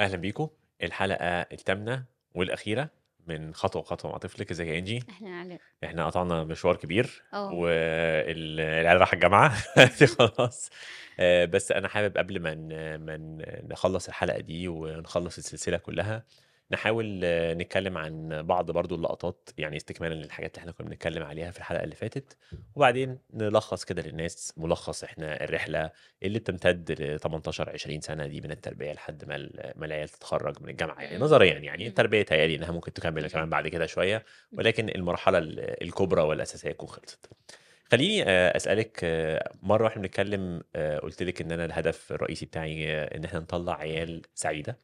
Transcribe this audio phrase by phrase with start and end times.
[0.00, 0.48] أهلا بيكم
[0.82, 2.04] الحلقة الثامنة
[2.34, 2.90] والأخيرة
[3.26, 4.50] من خطوة خطوة مع طفلك.
[4.50, 5.60] إزيك يا إنجي؟ أهلًا علاء.
[5.84, 7.22] إحنا قطعنا مشوار كبير.
[7.32, 9.56] والعيال راح الجامعة.
[9.98, 10.70] دي خلاص.
[11.20, 13.16] آه، بس أنا حابب قبل ما ن- ما
[13.70, 16.24] نخلص الحلقة دي ونخلص السلسلة كلها
[16.70, 17.20] نحاول
[17.58, 21.84] نتكلم عن بعض برضو اللقطات يعني استكمالا للحاجات اللي إحنا كنا بنتكلم عليها في الحلقة
[21.84, 22.36] اللي فاتت
[22.74, 25.90] وبعدين نلخص كده للناس ملخص إحنا الرحلة
[26.22, 29.36] اللي بتمتد ل 18 20 سنة دي من التربية لحد ما
[29.76, 31.18] ما العيال تتخرج من الجامعة يعني.
[31.18, 31.88] نظريا يعني إمم.
[31.88, 33.28] التربية تهيألي إنها ممكن تكمل.
[33.30, 33.86] كمان بعد كده
[34.52, 34.58] إمم.
[34.58, 37.30] ولكن المرحلة ال- الكبرى والأساسية تكون خلصت
[37.92, 42.92] خليني آه، أسألك آه، مرة وإحنا بنتكلم آه، قلت لك إن أنا الهدف الرئيسي بتاعي
[43.04, 44.78] إن إحنا نطلع عيال سعيدة.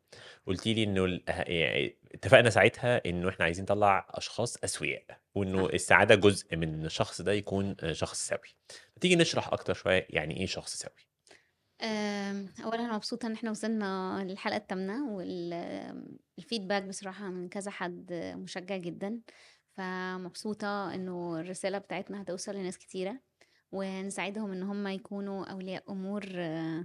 [0.47, 5.05] قلت لي إنه ال- يعني اتفقنا ساعتها إنه إحنا عايزين نطلع أشخاص أسوياء
[5.35, 5.75] وإنه صح.
[5.75, 8.57] السعادة جزء من الشخص ده يكون شخص سوي.
[9.01, 11.09] تيجي نشرح أكتر شوية يعني إيه شخص سوي؟
[11.83, 17.71] آمم، أولًا أنا مبسوطة إن إحنا وصلنا للحلقة التامنة وال آمم، الfeedback بصراحة من كذا
[17.71, 19.21] حد مشجع جدًا،
[19.79, 23.17] فمبسوطة إنه الرسالة بتاعتنا هتوصل لناس كتيرة،
[23.73, 26.85] ونساعدهم إن هم يكونوا أولياء أمور آآ،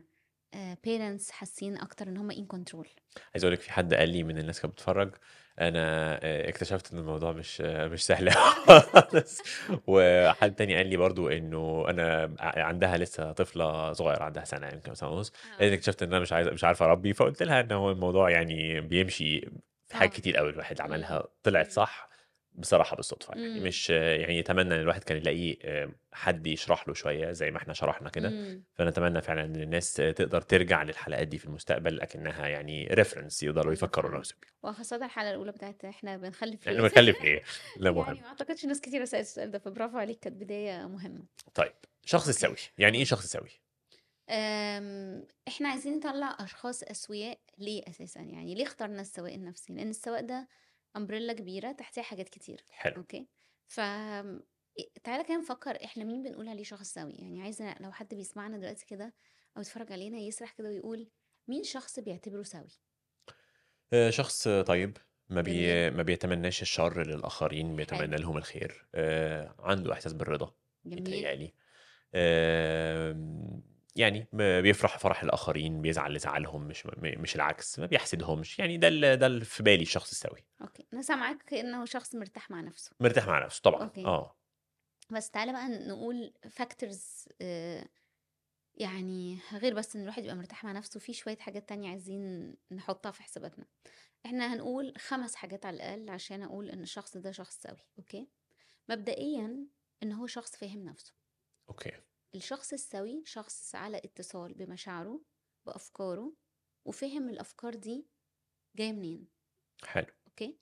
[0.88, 2.88] parents حاسين أكتر إن هم in control.
[3.34, 5.16] عايز أقول لك في حد قال لي من الناس كانت بتتفرج
[5.60, 5.80] أنا
[6.24, 9.42] آه، اكتشفت إن الموضوع مش آه، مش سهل خالص
[9.88, 15.10] وحد تاني قال لي برضو إنه أنا عندها لسه طفلة صغيرة عندها سنة يمكن سنة
[15.10, 15.74] ونص آه.
[15.74, 19.42] اكتشفت إن أنا مش عايز مش عارفة أربي فقلت لها إن هو الموضوع يعني بيمشي
[19.88, 20.18] في حاجات آه.
[20.18, 20.82] كتير قوي الواحد.
[20.82, 21.72] عملها طلعت.
[21.72, 22.13] صح
[22.56, 23.64] بصراحة بالصدفة يعني إمم.
[23.68, 27.74] مش يعني يتمنى إن الواحد كان يلاقي آه، حد يشرح له شوية زي ما إحنا
[27.74, 28.64] شرحنا كده إمم.
[28.74, 34.18] فنتمنى فعلا إن الناس تقدر ترجع للحلقات دي في المستقبل لكنها يعني ريفرنس يقدروا يفكروا.
[34.20, 37.44] نفسهم وخاصةً الحلقة الأولى باعة إحنا بنخلف إحنا ليه؟ بنتكلم في إيه
[37.82, 41.24] يعني مهم ما أعتقدش ناس كتيرة سألت السؤال ده، فبرافو عليك كانت بداية مهمة.
[41.56, 41.74] طيب
[42.06, 42.30] شخص.
[42.30, 43.04] سوي يعني إيه.
[43.06, 43.50] شخص سوي
[44.30, 50.22] آمم، إحنا عايزين نطلّع أشخاص أسوياء ليه أساسًا؟ يعني ليه اخترنا السواء النفسي؟ لإن السواء
[50.22, 50.48] ده
[50.98, 53.30] umbrella كبيرة تحتيها حاجات كتير، حلو okay؟
[53.68, 54.44] ف آمم،
[54.80, 58.58] إ تعالَ كده نفكّر إحنا مين بنقول عليه شخص سوي؟ يعني عايزة لو حد بيسمعنا
[58.58, 59.16] دلوقتي كده
[59.58, 61.12] أو يتفرّج علينا يسرح كده ويقول
[61.48, 62.68] مين شخص بيعتبره سوي؟
[63.94, 64.98] آه، شخص طيب
[65.30, 65.90] ما بي.
[65.90, 68.18] ما بيتمناش الشر للآخرين بيتمنى حلو.
[68.18, 71.28] لهم الخير آه، عنده إحساس بالرضا جميل.
[72.16, 73.64] آم،
[73.96, 79.46] يعني بيفرح فرح الآخرين بيزعل لزعلهم مش مش العكس ما بيحسدهمش يعني ده ده اللي
[79.46, 82.92] في بالي الشخص السوي okay، أنا سامعاك كإنه شخص مرتاح مع نفسه.
[83.00, 84.06] مرتاح مع نفسه طبعا okay.
[84.06, 84.36] آه
[85.12, 87.88] بس تعالَ بقى نقول factors آآ
[88.76, 93.12] يعني غير بس إن الواحد يبقى مرتاح مع نفسه، في شوية حاجات تانية عايزين نحطها
[93.12, 93.66] في حساباتنا.
[94.26, 98.30] إحنا هنقول 5 حاجات على الأقل عشان أقول إن الشخص ده شخص سوي، okay؟
[98.90, 99.68] مبدئيًا
[100.04, 101.14] إن هو شخص فاهم نفسه.
[101.70, 101.92] okay
[102.36, 105.22] الشخص السوي شخص على اتصال بمشاعره،
[105.66, 106.34] بأفكاره،
[106.88, 108.08] وفاهم الأفكار دي
[108.78, 109.30] جاية منين،
[109.90, 110.60] حلو okay؟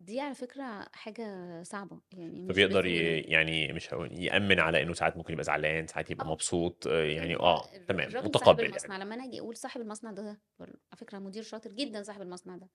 [0.00, 1.24] دي على فكرة حاجة
[1.62, 3.20] صعبة، يعني مش فبيقدر ي...
[3.20, 6.30] يعني مش هقول يأمن على إنه ساعات ممكن يبقى زعلان ساعات يبقى آه.
[6.30, 9.56] مبسوط آه، يعني آه الر تمام الراجل صاحب متقبل المصنع يعني لمّا أنا آجي أقول
[9.56, 12.70] صاحب المصنع ده على فكرة مدير شاطر جدًا صاحب المصنع ده،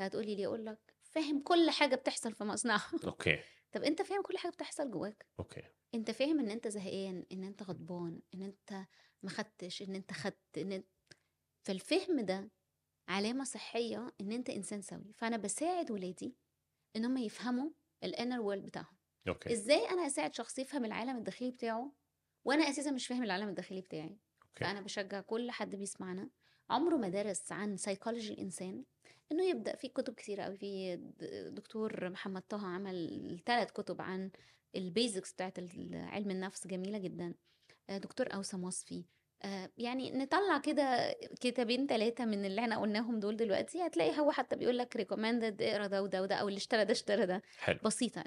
[0.00, 2.82] فهتقول لي ليه؟ أقول لك فاهم كل حاجة بتحصل في مصنعه.
[3.04, 3.42] أوكي
[3.74, 5.62] طب أنت فاهم كل حاجة بتحصل جواك؟ أوكي
[5.94, 8.86] أنت فاهم إن أنت زهقان، إن أنت غضبان، إن أنت
[9.22, 10.88] ما خدتش، إن أنت خدت، إن أنت
[11.66, 12.52] فالفهم ده
[13.08, 16.38] علامة صحية إن أنت إنسان سوي، فأنا باساعد ولادي
[16.96, 17.70] إن هم يفهموا
[18.06, 18.98] الinner world بتاعهم.
[19.28, 21.92] أوكي إزاي أنا أساعد شخص يفهم العالم الداخلي بتاعه
[22.44, 26.30] وأنا أساسًا مش فاهم العالم الداخلي بتاعي؟ أوكي فأنا باشجّع كل حد بيسمعنا
[26.70, 28.84] عمره ما درس عن psychology الإنسان
[29.34, 30.96] إنه يبدأ في كتب كتيرة أوي، في
[31.52, 34.30] دكتور محمد طه عمل 3 كتب عن
[34.76, 37.34] الbasics بتاعة ال علم النفس جميلة جدًا،
[37.90, 39.06] آآ دكتور أوسم وصفي،
[39.44, 44.56] آآ يعني نطلّع كده كتابين 3 من اللي إحنا قُلناهم دول دلوقتي، هتلاقي هو حتى
[44.56, 47.78] بيقول لك recommended إقرا ده وده وده، أو اللي اشترى ده اشترى ده، حلو.
[47.82, 48.24] بسيطة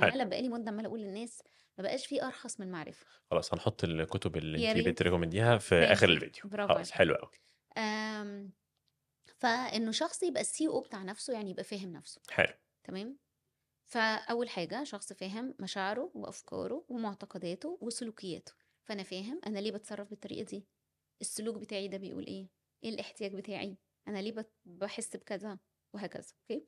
[0.00, 0.12] حلو.
[0.12, 1.42] عمّالة بقى لي مدة عمّالة أقول للناس
[1.78, 3.06] ما بقاش في أرخص من المعرفة.
[3.30, 4.88] خلاص هنحط الكتب اللي انت.
[4.90, 6.42] بتريكومنديها في آخر الفيديو.
[6.44, 6.92] برافو خلاص.
[6.92, 7.30] حلو قوي
[9.38, 12.54] فإنه شخص يبقى الCEO بتاع نفسه يعني يبقى فاهم نفسه، حلو.
[12.84, 13.18] تمام؟
[13.86, 18.52] فأول حاجة شخص فاهم مشاعره وأفكاره ومعتقداته وسلوكياته،
[18.84, 20.66] فأنا فاهم أنا ليه باتصرف بالطريقة دي،
[21.20, 22.48] السلوك بتاعي ده بيقول إيه،
[22.84, 23.78] إيه الاحتياج بتاعي،
[24.08, 25.58] أنا ليه بت باحس بكذا؟
[25.94, 26.66] وهكذا، أوكي؟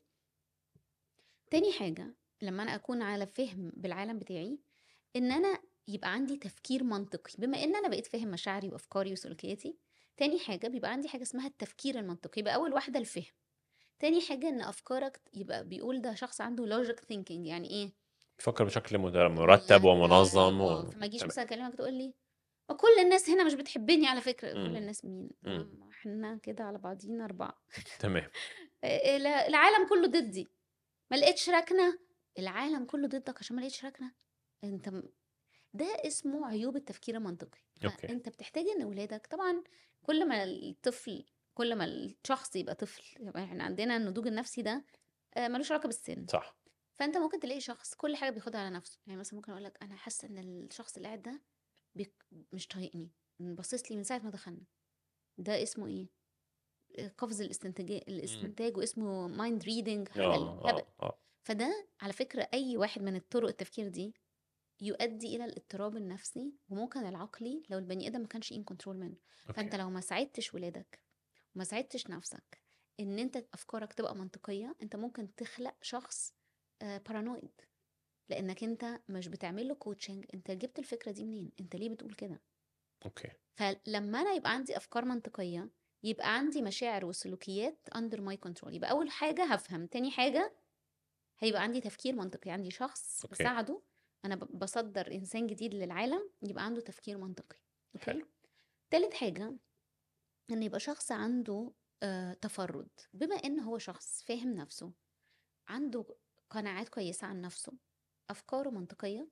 [1.50, 4.58] تاني حاجة لمّا أنا أكون على فِهْم بالعالم بتاعي،
[5.16, 9.78] إن أنا يبقى عندي تفكير منطقي، بما إن أنا بقيت فاهم مشاعري وأفكاري وسلوكياتي،
[10.18, 13.32] تاني حاجة بيبقى عندي حاجة اسمها التفكير المنطقي، يبقى أول واحدة الفهم،
[13.98, 17.92] تاني حاجة إن أفكارك يبقى بيقول ده شخص عنده logic thinking يعني إيه؟
[18.38, 20.90] تفكر بشكل مرتب يعني ومنظم آه، و...
[20.90, 22.14] فما أجيش تمام مثلًا أكلمك تقول لي
[22.70, 24.76] ما كل الناس هنا مش بتحبني على فكرة، كل.
[24.76, 25.68] الناس مين؟ مم.
[25.78, 27.62] ما إحنا كده على بعضينا 4
[27.98, 28.30] تمام.
[29.48, 30.48] العالم كله ضدي،
[31.10, 31.98] ما لقيتش ركنة،
[32.38, 34.12] العالم كله ضدك عشان ما لقيتش ركنة،
[34.64, 35.02] أنت م
[35.74, 38.06] ده اسمه عيوب التفكير المنطقي، أوكي.
[38.08, 39.62] فأنت بتحتاج إن ولادك طبعًا
[40.08, 41.24] كل ما الطفل
[41.54, 44.84] كل ما الشخص يبقى طفل، يبقى إحنا عندنا النضوج النفسي ده
[45.36, 46.56] آآ ما لوش علاقة بالسن، صح.
[46.94, 49.96] فأنت ممكن تلاقي شخص كل حاجة بياخدها على نفسه، يعني مثلًا ممكن أقول لك أنا
[49.96, 51.40] حاسة إن الشخص اللي قاعد ده
[52.52, 54.66] مش طايقني، باصص لي من ساعة ما دخلنا،
[55.38, 56.06] ده اسمه؟
[56.98, 58.02] آآ القفز الاستنتاجي إمم.
[58.08, 59.28] الاستنتاج واسمه
[59.58, 60.68] reading هبل، آه،.
[60.68, 61.18] آه، آه.
[61.42, 64.14] فده على فكرة أي واحد من الطرق التفكير دي
[64.80, 69.16] يؤدي إلى الاضطراب النفسي وممكن العقلي لو البني آدم ما كانش in control منه،
[69.48, 69.76] أوكي.
[69.76, 71.00] لو ما ساعدتش ولادك
[71.54, 72.62] وما ساعدتش نفسك
[73.00, 76.34] إن أنت أفكارك تبقى منطقية، أنت ممكن تخلق شخص
[76.82, 77.64] آآ paranoid
[78.28, 82.42] لإنك أنت مش بتعمل له coaching أنت جبت الفكرة دي منين؟ أنت ليه بتقول كده؟
[83.04, 83.30] أوكي.
[83.56, 85.70] فلما أنا يبقى عندي أفكار منطقية،
[86.02, 90.56] يبقى عندي مشاعر وسلوكيات under my control يبقى أول حاجة هافهم، تاني حاجة
[91.38, 93.28] هيبقى عندي تفكير منطقي، عندي شخص أوكي.
[93.28, 93.82] باساعده
[94.24, 97.58] أنا ب باصدّر إنسان جديد للعالم يبقى عنده تفكير منطقي،؟
[98.02, 98.28] حلو.
[98.90, 99.58] تالت حاجة
[100.52, 101.72] إن يبقى شخص عنده
[102.02, 104.94] آآ تفرُّد، بما إن هو شخص فاهم نفسه،
[105.68, 106.06] عنده
[106.50, 107.72] قناعات كويسة عن نفسه،
[108.30, 109.30] أفكاره منطقية،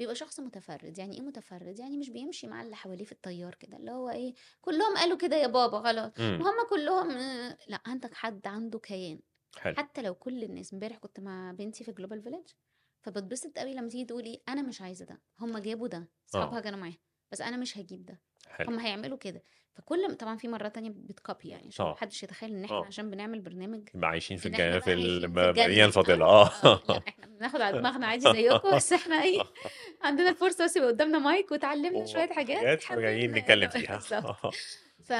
[0.00, 3.78] بيبقى شخص متفرِّد، يعني إيه متفرِّد؟ يعني مش بيمشي مع اللي حواليه في التيار كده،
[3.78, 6.40] اللي هو إيه، كلّهم قالوا كده يا بابا خلاص، إمم.
[6.40, 9.20] ما هم كلّهم آآ لأ، عندك حد عنده كيان،
[9.60, 9.78] حلو.
[9.78, 12.54] حتى لو كل الناس امبارح كنت مع بنتي في global village
[13.06, 16.62] فباتبسط أوي لمّا تيجي تقولي أنا مش عايزة ده، هم جابوا ده، أصحابها آه.
[16.62, 16.98] كانوا معاها،
[17.32, 18.70] بس أنا مش هاجيب ده، حلو.
[18.70, 19.42] هم هيعملوا كده،
[19.74, 21.94] فكل طبعًا في مرات تانية بتcopy يعني عشان آه.
[21.94, 22.84] حدش يتخيل إن إحنا آه.
[22.86, 26.82] عشان بنعمل برنامج يبقى عايشين في إن الج إحنا في الجنة، الفاضلة، آه، آه.
[26.88, 29.40] لأ إحنا بناخد على دماغنا عادي زيكم، بس إحنا إيه،
[30.02, 33.98] عندنا الفرصة بس يبقى قدامنا مايك واتعلمنا شوية حاجات حابين نتكلم فيها.
[35.08, 35.12] ف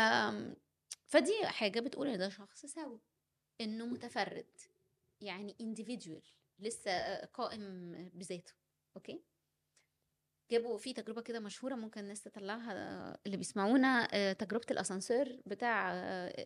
[1.07, 3.01] فدي حاجة بتقول إن ده شخص سوي،
[3.61, 4.51] إنه متفرِّد،
[5.21, 6.27] يعني individual
[6.59, 8.53] لسه قائم بذاته،
[8.97, 9.25] أوكي؟
[10.51, 12.73] جابوا في تجربة كده مشهورة ممكن الناس تطلّعها
[13.27, 15.93] اللي بيسمعونا آآ تجربة الأسانسير بتاع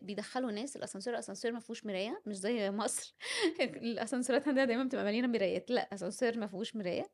[0.03, 3.15] بيدخّلوا ناس الأسانسير الأسانسير ما فيهوش مراية مش زي مصر
[3.61, 7.11] الأسانسيرات عندنا دايمًا بتبقى مليانة مرايات، لأ أسانسير ما فيهوش مراية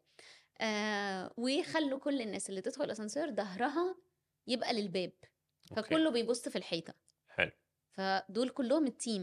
[0.60, 3.96] آآ ويخلّوا كل الناس اللي تدخل الأسانسير ضهرها
[4.46, 5.12] يبقى للباب،.
[5.76, 6.94] فكله بيبُص في الحيطة.
[7.28, 7.50] حلو.
[7.92, 9.22] فدول كلّهم الteam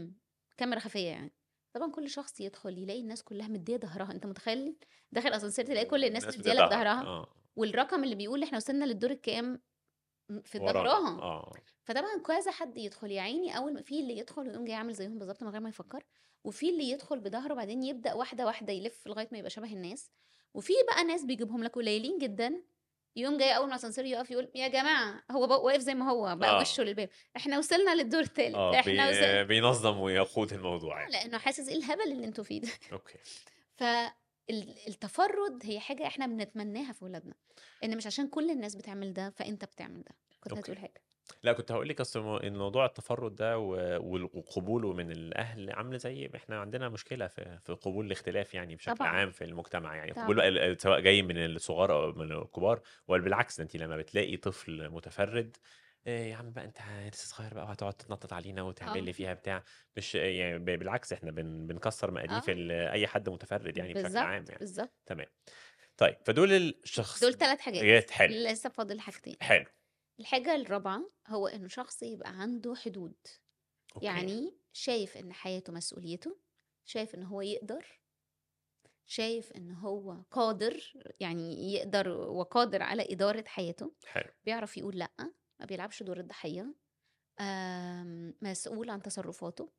[0.56, 1.32] كاميرا خفية يعني،
[1.74, 4.76] طبعًا كل شخص يدخل يلاقي الناس كلّها مديّة ضهرها، أنت متخيل؟
[5.12, 7.26] داخل أسانسير تلاقي كل الناس مديّة لك ضهرها، آه.
[7.56, 9.62] والرقم اللي بيقول إحنا وصلنا للدور الكام؟
[10.44, 11.64] في ضهرها، آه.
[11.84, 15.18] فطبعًا كذا حد يدخل، يا عيني أول ما في اللي يدخل ويقوم جاي عامل زيهم
[15.18, 16.04] بالضبط من غير ما يفكّر،
[16.44, 20.12] وفي اللي يدخل بضهره وبعدين يبدأ واحدة، واحدة يلِف لغاية ما يبقى شبه الناس،
[20.54, 22.64] وفي بقى ناس بيجيبهم لك قليلين جدًا،
[23.16, 26.36] يقوم جاي أول ما الأسانسير يقف يقول يا جماعة هو ب واقف زي ما هو
[26.36, 26.84] بقى وشه آه.
[26.84, 31.12] للباب، إحنا وصلنا للدور التالت، آه، إحنا وص بي بينظّم ويقود الموضوع يعني.
[31.12, 32.68] لإنه حاسس إيه الهبل اللي أنتم فيه ده.
[32.92, 33.18] أوكي.
[33.76, 34.10] فال
[34.88, 37.34] التفرُّد هي حاجة إحنا بنتمناها في ولادنا،
[37.84, 40.60] إن مش عشان كل الناس بتعمل ده فأنت بتعمل ده، كنت أوكي.
[40.62, 41.03] هتقول حاجة.
[41.42, 43.68] لأ كنت هاقول لِك أصل مو الموضوع التفرُّد ده و
[44.12, 48.76] وال وقبوله من الأهل عاملة زي ما إحنا عندنا مشكلة في في قبول الاختلاف يعني
[48.76, 49.08] بشكل طبعًا.
[49.08, 50.40] عام في المجتمع يعني، قبول طبعًا.
[50.40, 54.36] ال ال سواء جاي من الصغار أو من الكبار، بل بالعكس ده أنتِ لمّا بتلاقي
[54.36, 55.56] طفل متفرِّد
[56.06, 56.78] آآ يا عم بقى أنت
[57.12, 59.12] لسه صغير بقى وهتقعد تتنطط علينا وتعمل لي آه.
[59.12, 59.64] فيها بتاع،
[59.96, 62.50] مش يعني ب بالعكس إحنا بن بنكسّر مقاديف آه.
[62.50, 64.60] ال أي حد متفرِّد يعني بشكل عام يعني.
[64.60, 64.94] بالضبط.
[65.06, 65.26] تمام.
[65.98, 68.34] طيب فدول الشخص دول 3 حاجات، حاجات حلو.
[68.52, 69.36] لسه فاضل حاجتين.
[69.42, 69.64] حلو.
[70.20, 73.16] الحاجة الرابعة هو إنه شخص يبقى عنده حدود،
[73.96, 74.06] أوكي.
[74.06, 76.38] يعني شايف إن حياته مسؤوليته،
[76.84, 78.00] شايف إن هو يقدر،
[79.06, 84.32] شايف إن هو قادر، يعني يقدر وقادر على إدارة حياته، حلو.
[84.44, 85.12] بيعرف يقول لأ،
[85.60, 86.74] ما بيلعبش دور الضحية،
[88.42, 89.72] مسؤول عن تصرفاته،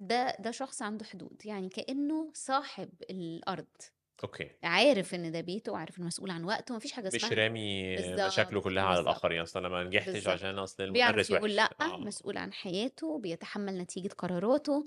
[0.00, 3.76] ده ده شخص عنده حدود، يعني كإنه صاحب الأرض.
[4.24, 4.58] أوكي.
[4.64, 7.96] عارف إن ده بيته وعارف إنه مسؤول عن وقته، ما فيش حاجة مش اسمها رامي
[8.26, 10.28] مشاكله كلّها على بالضبط، الآخرين، أصل أنا ما نجحتش بالضبط.
[10.28, 10.58] عشان
[10.92, 11.52] بيعرف المدرس وِحِش.
[11.56, 11.98] لأ، آه.
[11.98, 14.86] مسؤول عن حياته، بيتحمّل نتيجة قراراته،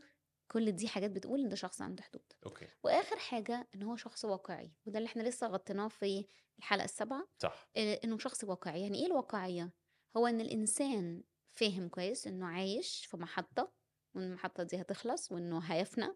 [0.52, 2.24] كل دي حاجات بتقول إن ده شخص عنده حدود.
[2.46, 2.72] أوكي.
[2.84, 6.26] وآخر حاجة إن هو شخص واقعي، وده اللي إحنا لسه غطيناه في
[6.60, 7.72] الحلقة السابعة، صح.
[7.78, 9.74] آآ إنه شخص واقعي، يعني إيه الواقعية؟
[10.18, 13.74] هو إن الإنسان فاهم كويس إنه عايش في محطة،
[14.16, 16.08] وإن المحطة دي هتخلص، وإنه هيفنى،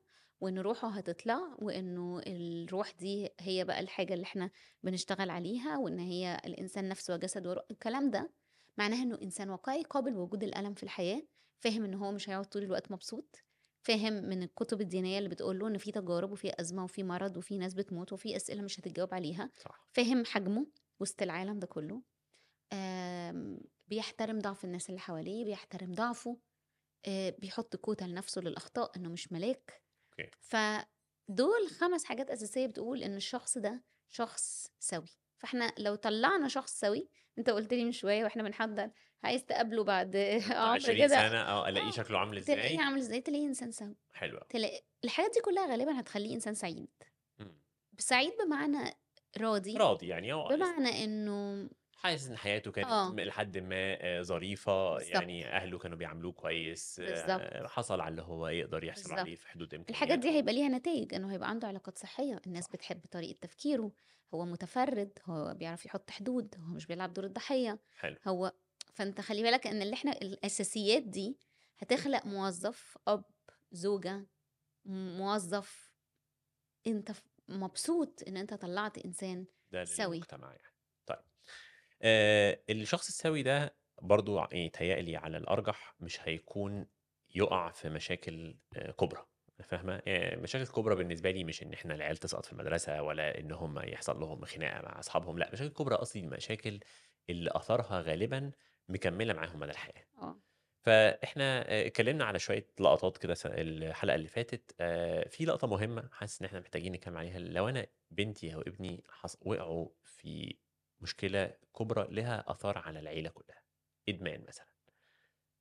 [0.42, 4.52] وإن روحه هتطلع، وإنه الروح دي هي بقى الحاجة اللي إحنا
[4.84, 8.34] بنشتغل عليها، وإن هي الإنسان نفس وجسد وروح، الكلام ده
[8.78, 11.22] معناه إنه إنسان واقعي قابل لوجود الألم في الحياة،
[11.60, 13.36] فاهم إن هو مش هيقعد طول الوقت مبسوط،
[13.82, 17.58] فاهم من الكتب الدينية اللي بتقول له إن في تجارب وفي أزمة وفي مرض وفي
[17.58, 19.90] ناس بتموت وفي أسئلة مش هتتجاوب عليها، صح.
[19.94, 20.68] فاهم حجمه
[21.00, 22.02] وسط العالم ده كله،
[22.74, 26.38] آمم بيحترم ضعف الناس اللي حواليه، بيحترم ضعفه،
[27.06, 29.85] آآ بيحط كوتا لنفسه للأخطاء إنه مش ملاك،
[30.40, 35.08] فدول 5 حاجات أساسية بتقول إن الشخص ده شخص سوي،
[35.38, 38.92] فإحنا لو طلّعنا شخص سوي أنت قُلت لي من شوية وإحنا بنحضّر
[39.24, 40.16] عايز تقابله بعد
[40.52, 41.08] عُمر 20 كده.
[41.08, 44.40] سنة آه، ألاقيه آه، شكله عامل تلاقيه إزاي؟ عامل إزاي، تلاقيه إنسان سوي، حلو.
[44.50, 46.90] تلاقي الحاجات دي كلّها غالبًا هتخلّيه إنسان سعيد،
[47.40, 47.62] إمم.
[48.00, 48.78] سعيد بمعنى
[49.38, 53.06] راضي، راضي يعني اس بمعنى إنه حاسس إن حياته كانت آه.
[53.08, 55.30] م إلى حدٍ ما آآ ظريفة، بالضبط.
[55.40, 57.46] يعني أهله كانوا بيعاملوه كويس، بالضبط.
[57.60, 59.14] آآ حصل على اللي هو يقدر يحصل بالضبط.
[59.14, 60.30] عليه في حدود الحاجات دي.
[60.30, 62.68] هيبقى ليها نتايج، إنه هيبقى عنده علاقات صحية، الناس.
[62.70, 63.92] بتحب طريقة تفكيره،
[64.34, 68.18] هو متفرّد، هو بيعرف يحط حدود، هو مش بيلعب دور الضحية، حلو.
[68.28, 68.54] هو
[68.94, 71.40] فأنت خلّي بالك إن اللي إحنا الأساسيات دي
[71.80, 73.24] هتخلق موظف، أب،
[73.72, 74.28] زوجة،
[74.86, 75.96] موظف،
[76.88, 80.26] أنت ف مبسوط إن أنت طلّعت إنسان ده سوي.
[80.26, 80.75] للمجتمع يعني.
[82.02, 86.88] آآ الشخص السوي ده برضه ع يتهيأ لي على الأرجح مش هيكون
[87.36, 89.26] يُقع في مشاكل آآ كُبرى،
[89.64, 93.52] فاهمة؟ آآ مشاكل كُبرى بالنسبة لي مش إن إحنا العيال تسقط في المدرسة ولا إن
[93.52, 96.80] هم يحصل لهم خناقة مع أصحابهم، لأ، مشاكل كُبرى قصدي المشاكل
[97.30, 98.52] اللي أثرها غالبًا
[98.90, 100.06] مكمّلة معاهم مدى الحياة.
[100.22, 100.42] آه.
[100.84, 106.10] فإحنا آآ اتكلّمنا على شوية لقطات كده س الحلقة اللي فاتت، آآ في لقطة مهمة
[106.14, 109.04] حاسس إن إحنا محتاجين نتكلّم عليها، لو أنا بنتي أو ابني
[109.42, 110.58] وقعوا في
[111.06, 113.64] مشكلة كُبرى ليها آثار على العيلة كلّها،
[114.10, 114.68] إدمان مثلًا،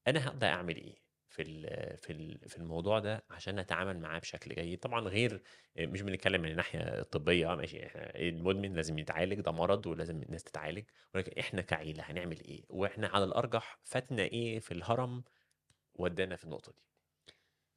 [0.08, 1.44] أنا هابدأ أعمل إيه في
[1.96, 5.42] في في الموضوع ده عشان أتعامل معاه بشكل جيد؟ طبعًا غير
[5.78, 10.44] مش بنتكلّم من الناحية الطبية، آه ماشي إحنا المدمن لازم يتعالج، ده مرض ولازم الناس
[10.44, 10.84] تتعالج،
[11.14, 15.24] ولكن إحنا كعيلة هنعمل إيه؟ وإحنا على الأرجح فاتنا إيه في الهرم
[15.94, 16.93] ودّانا في النقطة دي؟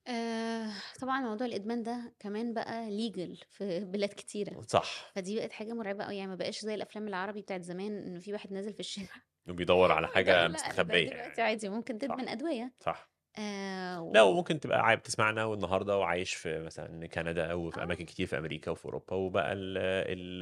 [0.07, 0.71] آآ
[1.01, 5.13] طبعًا موضوع الإدمان ده كمان بقى legal في بلاد كتيرة، صح.
[5.15, 8.33] فدي بقت حاجة مرعبة أوي، يعني ما بقاش زي الأفلام العربي بتاعة زمان إنه في
[8.33, 11.41] واحد نازل في الشارع وبيدوّر على حاجة لأ، ده مستخبية دلوقتي يعني.
[11.41, 12.17] عادي ممكن صح.
[12.17, 12.75] تدمن أدوية.
[12.79, 13.11] صح.
[13.37, 17.83] آآ لأ، و وممكن تبقى عا بتسمعنا والنهاردة وعايش في مثلًا كندا أو في آه.
[17.83, 19.77] أماكن كتير في أمريكا وفي أوروبا، وبقى ال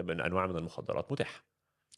[0.01, 1.45] ال من أنواع من المخدرات متاحة.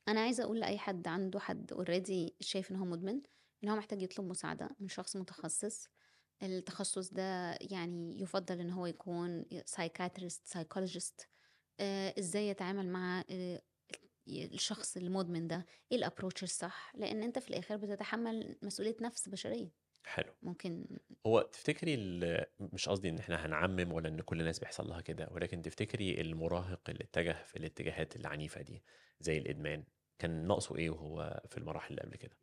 [0.08, 3.22] أنا عايزة أقول لأي حد عنده حد already شايف إن هو مدمن،
[3.64, 5.88] إن هو محتاج يطلب مساعدة من شخص متخصص،
[6.44, 11.26] التخصص ده يعني يُفضّل إن هو يكون psychiatrist، psychologist
[11.80, 13.62] آآ إزاي يتعامل مع آآ
[14.30, 19.72] الشخص المدمن ده، إيه الapproach الصح، لإن أنت في الآخر بتتحمّل مسؤولية نَفْس بشرية،
[20.06, 20.34] حلو.
[20.42, 20.88] ممكن
[21.28, 21.98] هو تفتكري
[22.60, 26.90] مش قصدي إن إحنا هنعمم ولا إن كل الناس بيحصل لها كده، ولكن تفتكري المراهق
[26.90, 28.84] اللي اتجه في الاتجاهات العنيفة دي
[29.20, 29.86] زي الإدمان،
[30.20, 32.38] كان ناقصه إيه وهو في المراحل اللي قبل كده؟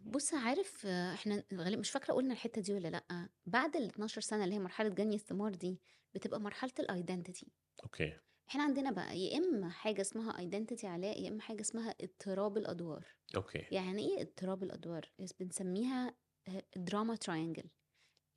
[0.00, 4.54] بُص عارف إحنا غالب مش فاكرة قُلنا الحتّة دي والّا لأ، بعد ال12 سَنة اللي
[4.54, 5.80] هي مرحلة جني الثمار دي،
[6.14, 7.48] بتبقى مرحلة الidentity.
[7.84, 8.18] أوكي.
[8.50, 13.06] إحنا عندنا بقى يا إمّا حاجة اسمها identity عالية، يا إمّا حاجة اسمها اضطراب الأدوار.
[13.36, 13.68] أوكي.
[13.70, 16.16] يعني إيه اضطراب الأدوار؟ اس بنسميها
[16.48, 17.68] آآ drama triangle.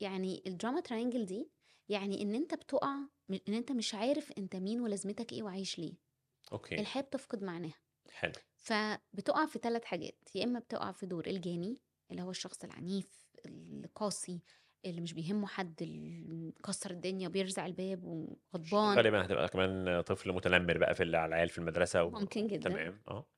[0.02, 1.52] يعني الdrama triangle دي،
[1.90, 2.96] يعني إن أنت بتُقع
[3.30, 5.98] م إن أنت مش عارف أنت مين ولازمتك إيه وعايش ليه.
[6.52, 6.82] أوكي.
[6.82, 7.76] الحياة بتفقد معناها.
[8.12, 8.34] حلو.
[8.58, 14.42] فبتُقع في 3 حاجات، يا إمّا بتُقع في دور الجاني، اللي هو الشخص العنيف، القاسي،
[14.86, 15.84] اللي مش بيهمه حد،
[16.60, 18.98] مكسّر الدنيا وبيرزع الباب وغضبان.
[18.98, 22.80] غالبًا هتبقى كمان طفل متنمر بقى في على العيال في المدرسة و ممكن جدًا.
[22.80, 23.30] تمام، آه.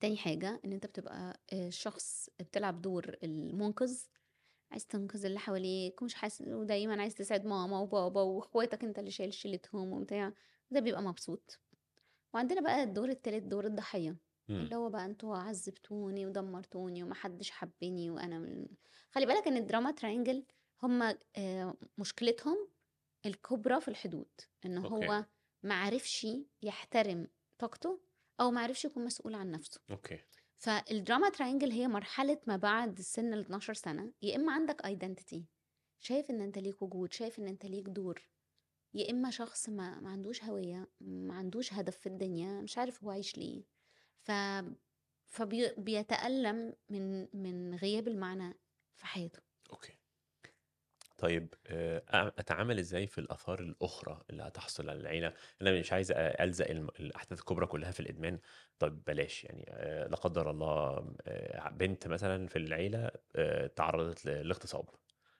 [0.00, 4.04] تاني حاجة إن أنت بتبقى آآ شخص بتلعب دور المُنقذ،
[4.72, 9.34] عايز تنقذ اللي حواليك ومش حاس ودايمًا عايز تسعد ماما وبابا وأخواتك أنت اللي شايل
[9.34, 10.32] شيلتهم وبتاع،
[10.70, 11.60] ده بيبقى مبسوط.
[12.34, 14.16] وعندنا بقى الدور التالت دور الضحية،
[14.50, 14.64] إمم.
[14.64, 18.66] اللي هو بقى أنتم عذّبتوني ودمّرتوني وما حدش حبّني وأنا م
[19.10, 20.42] خلّي بالك إن الdrama triangle
[20.82, 21.02] هم
[21.36, 22.68] آآ مشكلتهم
[23.26, 24.30] الكُبرى في الحدود،
[24.84, 24.86] أوكي.
[24.86, 25.26] هو
[25.62, 26.26] ما عرفش
[26.62, 28.00] يحترم طاقته
[28.40, 29.80] أو ما عرفش يكون مسؤول عن نَفْسه.
[29.90, 30.18] أوكي.
[30.56, 35.40] فالdrama triangle هي مرحلة ما بعد سِن ال12 سَنة، يا إمّا عندك identity
[35.98, 38.28] شايف إن أنت ليك وجود، شايف إن أنت ليك دور،
[38.94, 43.10] يا إمّا شخص ما ما عندوش هوية، ما عندوش هدف في الدنيا، مش عارف هو
[43.10, 43.64] عايش ليه.
[44.20, 44.32] ف
[45.26, 48.60] فبي بيتألم من من غياب المعنى
[48.94, 49.42] في حياته.
[49.72, 49.92] أوكي.
[51.18, 56.12] طيب آآ أ أتعامل إزاي في الآثار الأخرى اللي هتحصل على العيلة؟ أنا مش عايز
[56.62, 58.38] الم الأحداث الكُبرى كلّها في الإدمان،
[58.78, 64.30] طب بلاش يعني آآ لا قدّر الله آآ بنت مثلًا في العيلة آآ اتعرّضت ل
[64.48, 64.88] لاغتصاب،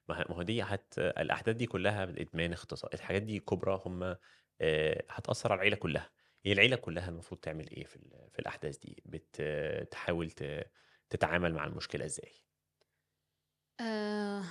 [0.09, 4.03] ما هو دي هت الأحداث دي كلّها إدمان، اغتصا الحاجات دي كُبرى هم
[4.61, 6.11] آآ هتأثّر على العيلة كلّها،
[6.45, 7.99] هي العيلة كلّها المفروض تعمل إيه في
[8.33, 9.43] في الأحداث دي؟ بت
[9.91, 10.71] تحاول ت
[11.11, 12.33] تتعامل مع المشكلة إزاي؟
[13.81, 14.43] آآ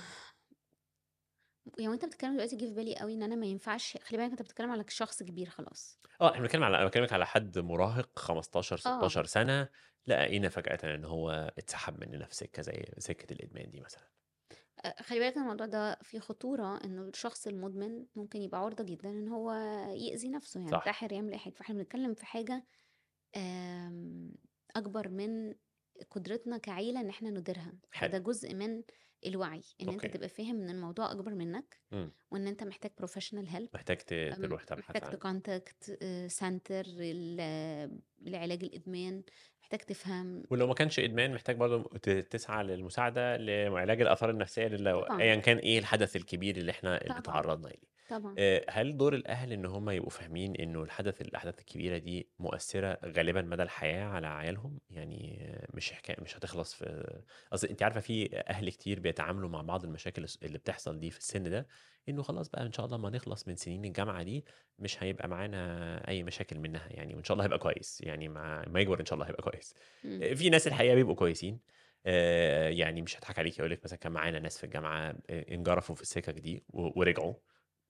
[1.78, 4.42] يعني وأنت بتتكلم دلوقتي جه في بالي أوي إن أنا ما ينفعش خلّي بالك أنت
[4.42, 6.00] بتتكلم على شخص كبير خلاص.
[6.20, 9.14] آه، إحنا بنتكلم على أنا باكلمِك على حد مراهق 15، آه.
[9.14, 9.68] 16 سَنة،
[10.06, 14.08] لقينا فجأةً إن هو اتسحب مننا في سكة زي سكة الإدمان دي مثلًا.
[14.84, 19.28] أ خلّي بالك الموضوع ده فيه خطورة، إنه الشخص المُدمن ممكن يبقى عُرضة جدًا إن
[19.28, 19.52] هو
[19.96, 20.74] يأذي نَفْسه، يعني صح.
[20.74, 22.66] ينتحر، يعمل أي حاجة، فإحنا بنتكلّم في حاجة
[23.36, 24.34] آمم
[24.76, 25.54] أكبر من
[26.10, 28.14] قدرتنا كعيلة إن إحنا نديرها، حلو.
[28.14, 28.84] فده جزء من
[29.26, 30.08] الوعي، أنت أوكي.
[30.08, 32.10] تبقى فاهم إن الموضوع أكبر منّك إمم.
[32.30, 33.96] وإن أنت محتاج professional help محتاج
[34.42, 35.02] تروح تبحث محتاج
[36.02, 37.36] آآ center ل
[38.22, 39.22] لعلاج الإدمان،
[39.62, 41.98] محتاج تفهم ولو ما كانش إدمان محتاج برضه
[42.30, 44.00] تسعى للمساعدة لعلاج
[44.80, 45.20] لو طبعًا.
[45.20, 47.20] أيًا كان إيه الحدث الكبير اللي إحنا اللي طبعًا.
[47.20, 47.93] اتعرّضنا إليه.
[48.14, 48.34] طبعًا.
[48.38, 53.42] آآ هل دور الأهل إن هم يبقوا فاهمين إنه الحدث الأحداث الكبيرة دي مؤثّرة غالبًا
[53.42, 57.20] مدى الحياة على عيالهم؟ يعني مش حكا مش هتخلص في
[57.52, 61.50] أصل أنتِ عارفة في أهل كتير بيتعاملوا مع بعض المشاكل اللي بتحصل دي في السِن
[61.50, 61.66] ده،
[62.08, 64.44] إنه خلاص بقى إن شاء الله أمّا نخلص من سنين الجامعة دي
[64.78, 68.80] مش هيبقى معانا أي مشاكل منها يعني وإن شاء الله هيبقى كويس، يعني مع أمّا
[68.80, 69.74] يكبر إن شاء الله هيبقى كويس.
[70.22, 71.60] آآ في ناس الحقيقة بيبقوا كويسين،
[72.06, 75.94] آآ يعني مش هاضحك عليكِ أقول لِك مثلًا كان معانا ناس في الجامعة آآ انجرفوا
[75.94, 77.34] في السِكَك دي ورجعوا،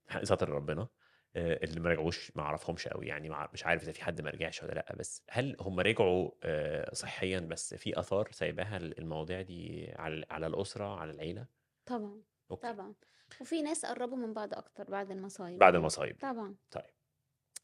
[0.08, 0.88] ح ستر ربنا،
[1.36, 4.62] آآ اللي ما رجعوش ما أعرفهمش أوي يعني مش عارف إذا في حد ما رجعش
[4.62, 9.86] والّا لأ، بس هل هم رجعوا آآ صحيًا بس في آثار سايباها ال المواضيع دي
[9.96, 11.46] على على الأسرة، على العيلة؟
[11.86, 12.74] طبعًا، أوكي.
[12.74, 12.94] طبعًا.
[13.40, 15.74] وفي ناس قرّبوا من بعض أكتر بعد المصايب بعد.
[15.74, 16.16] المصايب.
[16.20, 16.56] طبعًا.
[16.70, 16.84] طيب.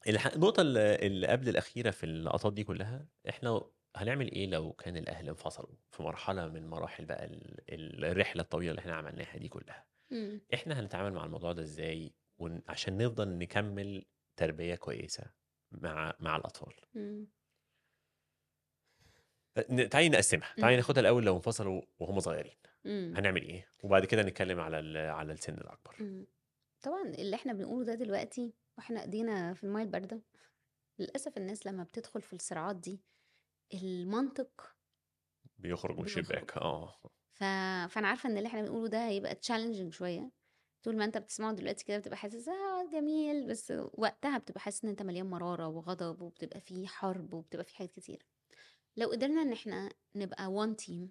[0.08, 3.62] النقطة ال اللي قبل الأخيرة في اللقطات دي كلّها، إحنا
[3.96, 8.70] هنعمل إيه لو كان الأهل انفصلوا في مرحلة من مراحل بقى ال ال الرحلة الطويلة
[8.70, 10.40] اللي إحنا عملناها دي كلّها؟ إمم.
[10.54, 14.04] إحنا هنتعامل مع الموضوع ده إزاي ون عشان نفضل نكمّل
[14.36, 15.24] تربية كويسة
[15.72, 16.36] مع مع
[19.70, 20.76] ن تعالي نقسّمها، تعالي.
[20.76, 22.56] ناخدها الأول لو انفصلوا وهُم صغيرين،
[22.86, 23.14] إمم.
[23.16, 25.96] هنعمل إيه؟ وبعد كده نتكلّم على على السِن الأكبر.
[26.00, 26.26] إمم.
[26.82, 30.22] طبعًا اللي إحنا بنقوله ده دلوقتي وإحنا إيدينا في المَيّة الباردة،
[30.98, 33.02] للأسف الناس لمّا بتدخل في الصراعات دي،
[33.74, 34.76] المنطق
[35.58, 36.04] بيخرج من.
[36.04, 37.00] الشباك، آه.
[37.32, 37.44] ف
[37.90, 40.30] فأنا عارفة إن اللي إحنا بنقوله ده هيبقى challenging شوية،
[40.82, 44.90] طول ما أنت بتسمعه دلوقتي كده بتبقى حاسس آه جميل، بس وقتها بتبقى حاسس إن
[44.90, 48.24] أنت مليان مرارة وغضب وبتبقى في حرب وبتبقى في حاجات كتيرة.
[48.96, 51.08] لو قدرنا إن إحنا نبقى one team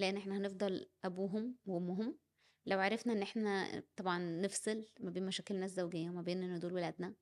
[0.00, 2.18] لإن إحنا هنفضل أبوهم وأمهم،
[2.66, 7.14] لو عرفنا إن إحنا طبعًا نفصل ما بين مشاكلنا الزوجية وما بين إن دول ولادنا،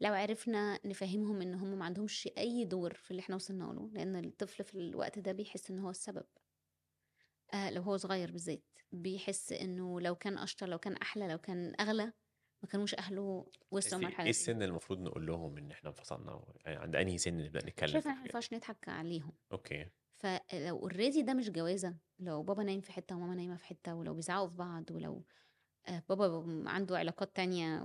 [0.00, 4.16] لو عرفنا نفهّمهم إن هم ما عندهمش أي دور في اللي إحنا وصلنا له، لإن
[4.24, 6.26] الطفل في الوقت ده بيحس إن هو السبب.
[7.54, 11.74] آآ لو هو صغير بالذات، بيحس إنه لو كان أشطر، لو كان أحلى، لو كان
[11.80, 12.04] أغلى،
[12.62, 14.30] ما كانوش أهله وصلوا تحسّي المرحلة إيه دي.
[14.30, 18.10] السِن اللي المفروض نقول لهم إن إحنا انفصلنا يعني عند أنهي سِن نبدأ نتكلّم إن
[18.10, 19.32] إحنا ما؟ ينفعش نضحك عليهم.
[19.52, 19.90] أوكي.
[20.18, 24.14] فلو already ده مش جوازة، لو بابا نايم في حتّة وماما نايمة في حتّة ولو
[24.14, 25.26] بيزعقوا في بعض ولو
[25.88, 27.82] آآ بابا عنده علاقات تانية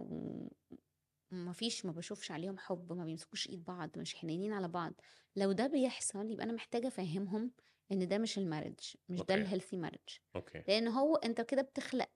[1.32, 4.94] وما فيش ما باشوفش عليهم حُب، ما بيمسكوش إيد بعض، مش حنيّنين على بعض،
[5.36, 7.52] لو ده بيحصل يبقى أنا محتاجة أفهّمهم
[7.92, 9.36] إن ده مش الmarriage مش ده.
[9.36, 10.64] الhealthy marriage أوكي.
[10.68, 12.10] لإن هو أنت كده بتخلق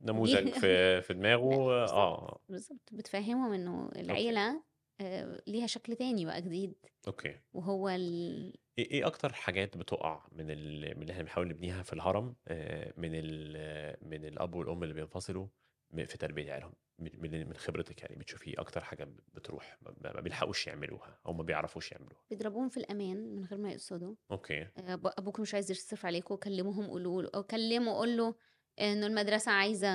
[0.00, 2.40] نموذج في في دماغه بالضبط، آه.
[2.48, 2.88] بالضبط.
[2.92, 4.64] بتفهّمهم إنه العيلة
[5.00, 6.74] آآ ليها شكل تاني بقى جديد،
[7.06, 7.40] أوكي.
[7.52, 11.92] وهو ال إيه إيه أكتر حاجات بتُقع من ال من اللي إحنا بنحاول نبنيها في
[11.92, 15.48] الهرم آآ من ال من الأب والأم اللي بينفصلوا
[15.96, 21.42] في تربية عيالهم؟ من خبرتِك يعني بتشوفي أكتر حاجة بتروح ما بيلحقوش يعملوها أو ما
[21.42, 24.14] بيعرفوش يعملوها؟ بيضربوهم في الأمان من غير ما يقصدوا.
[24.30, 24.68] أوكي.
[24.76, 28.34] آآ ب أبوكم مش عايز يصرف عليكم، كلموهم قولوا له أو كلمه قُل له
[28.80, 29.88] إنه المدرسة عايزة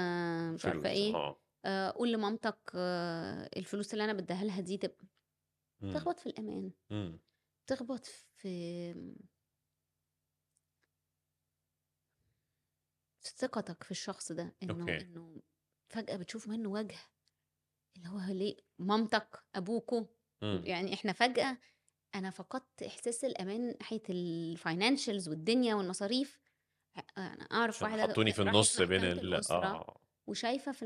[0.51, 1.41] مش عارفة فلوس إيه، آه.
[1.65, 2.57] آآ قُل لمامتك
[3.57, 5.07] الفلوس اللي أنا بادّيها لها دي تبقى.
[5.93, 7.19] تخبط في الأمان، إمم.
[7.67, 8.93] تخبط في
[13.21, 15.01] في ثقتك في الشخص ده، إنه أوكي.
[15.01, 15.41] إنه
[15.93, 16.97] فجأة بتشوف منه وجه
[17.97, 20.05] اللي هو ليه مامتك، أبوكم،
[20.43, 20.63] إمم.
[20.65, 21.57] يعني إحنا فجأة
[22.15, 26.39] أنا فقدت إحساس الأمان ناحية الfinancials والدنيا والمصاريف،
[27.17, 29.97] أنا أعرف واحدة حطّوني في النُص بين ال الأسرة آه.
[30.27, 30.85] وشايفة في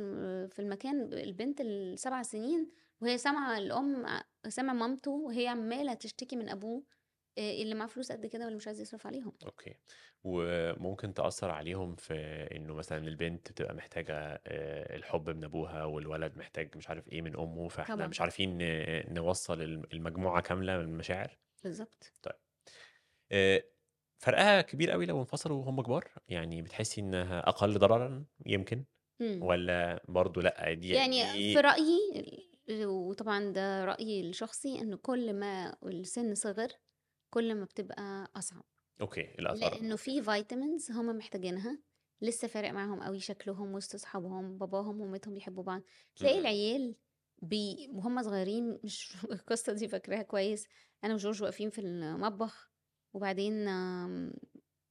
[0.51, 4.05] في المكان البنت ال7 سنين وهي سامعة الأم
[4.49, 6.83] سامعة مامته وهي عمّالة تشتكي من أبوه
[7.39, 9.37] اللي معاه فلوس قد كده واللي مش عايز يصرف عليهم.
[9.45, 9.75] أوكي.
[10.23, 12.13] وممكن تأثّر عليهم في
[12.55, 17.35] إنه مثلًا البنت بتبقى محتاجة آآ الحُب من أبوها والولد محتاج مش عارف إيه من
[17.39, 18.07] أمه، فإحنا طبعًا.
[18.07, 18.57] مش عارفين
[19.13, 22.13] نوصّل الم المجموعة كاملة من المشاعر؟ بالضبط.
[22.23, 22.35] طيب.
[23.31, 23.63] آآ
[24.19, 28.85] فرقها كبير أوي لو انفصلوا وهُم كبار؟ يعني بتحسّي إنها أقل ضررًا يمكن
[29.21, 29.43] إمم.
[29.43, 31.97] والّا برضه لأ دي يعني دي في رأيي
[32.69, 36.67] ال وطبعًا ده رأيي الشخصي، إن كل ما السِن صغر،
[37.37, 38.63] كل ما بتبقى أصعب.
[39.01, 39.21] أوكي.
[39.39, 41.79] الآثار لإنه في vitamins هم محتاجينها،
[42.21, 45.81] لسه فارق معاهم أوي شكلهم وسط أصحابهم، باباهم ومامتهم بيحبوا بعض،
[46.15, 46.39] تلاقي.
[46.39, 46.95] العيال
[47.41, 50.67] بي وهُم صغيرين مش القصة دي فاكراها كويس،
[51.03, 52.71] أنا وجورج واقفين في المطبخ
[53.13, 53.65] وبعدين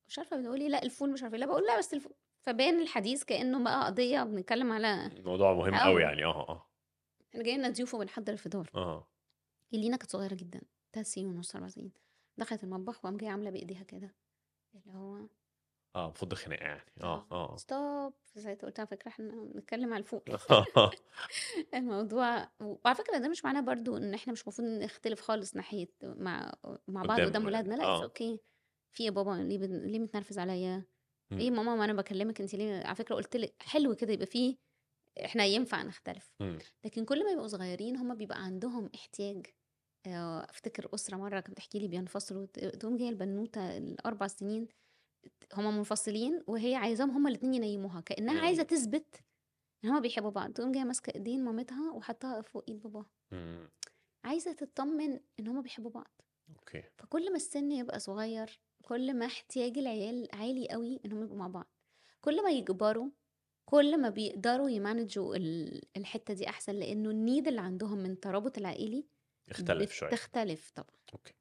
[0.09, 2.09] مش عارفة بتقول لي: "لأ الفول" مش عارفة إيه، لأ باقول: "لأ بس الف"
[2.43, 6.01] فبان الحديث كأنه بقى قضية بنتكلم على الموضوع مهم آه.
[6.01, 6.71] يعني آه، آه.
[7.31, 8.71] إحنا جاي لنا ضيوف وبنحضّر الفطار.
[8.75, 9.09] آه.
[9.75, 10.61] إلينا كانت صغيرة جدًا،
[10.93, 12.06] 3 سنين ونُص، 4 سنين.
[12.39, 14.17] دخلت المطبخ وقام جاية عاملة بإيديها كده،
[14.77, 15.29] اللي هو
[15.95, 16.83] آه، بفض خناقة يعني.
[17.03, 17.67] آه، آه، آه.
[17.67, 20.67] stop ساعتها قُلت "على فكرة إحنا بنتكلم على الفوق." آه.
[21.75, 26.53] الموضوع وعلى فكرة ده مش معناه برضه إن إحنا مش المفروض نختلف خالص ناحية مع
[26.89, 27.47] مع بعض قدّام.
[27.47, 28.07] ولادنا، it's آه.
[28.09, 28.39] okay.
[28.93, 30.85] في يا بابا ليه بن ليه متنرفز عليّا؟
[31.33, 31.49] إمم.
[31.51, 34.59] ماما ما أنا باكلمِك أنتِ ليه على فكرة قُلت لِك حلو كده يبقى في
[35.27, 36.33] إحنا ينفع نختلف.
[36.41, 36.67] إمم.
[36.87, 39.47] لكن كل ما يبقوا صغيرين هم بيبقى عندهم احتياج
[40.07, 44.69] آآ أفتكر أسرة مرّة كانت بتحكي لي بينفصلوا تقوم جاية البنوتة ال4 سنين
[45.55, 48.69] هم منفصلين وهي عايزاهم هم الاتنين ينيموها، عايزة إمم.
[48.69, 49.21] تثبت
[49.85, 53.07] إن هم بيحبوا بعض، تقوم جاية ماسكة إيدين مامتها وحاطاها فوق إيد باباها.
[53.33, 53.69] إمم.
[54.25, 56.21] عايزة تتطمن إن هم بيحبوا بعض.
[56.57, 56.83] أوكي.
[56.99, 61.49] فكل ما السن يبقى صغير، كل ما احتياج العيال عالي أوي إن هم يبقوا مع
[61.49, 61.67] بعض.
[62.21, 63.11] كل ما يكبروا،
[63.65, 68.11] كل ما بيقدروا ي manage وا ال الحتة دي أحسن، لإنه الneed اللي عندهم من
[68.11, 69.07] الترابط العائلي
[69.51, 70.13] اختلف شوية.
[70.13, 70.97] بتختلف طبعًا.
[71.15, 71.35] أوكي.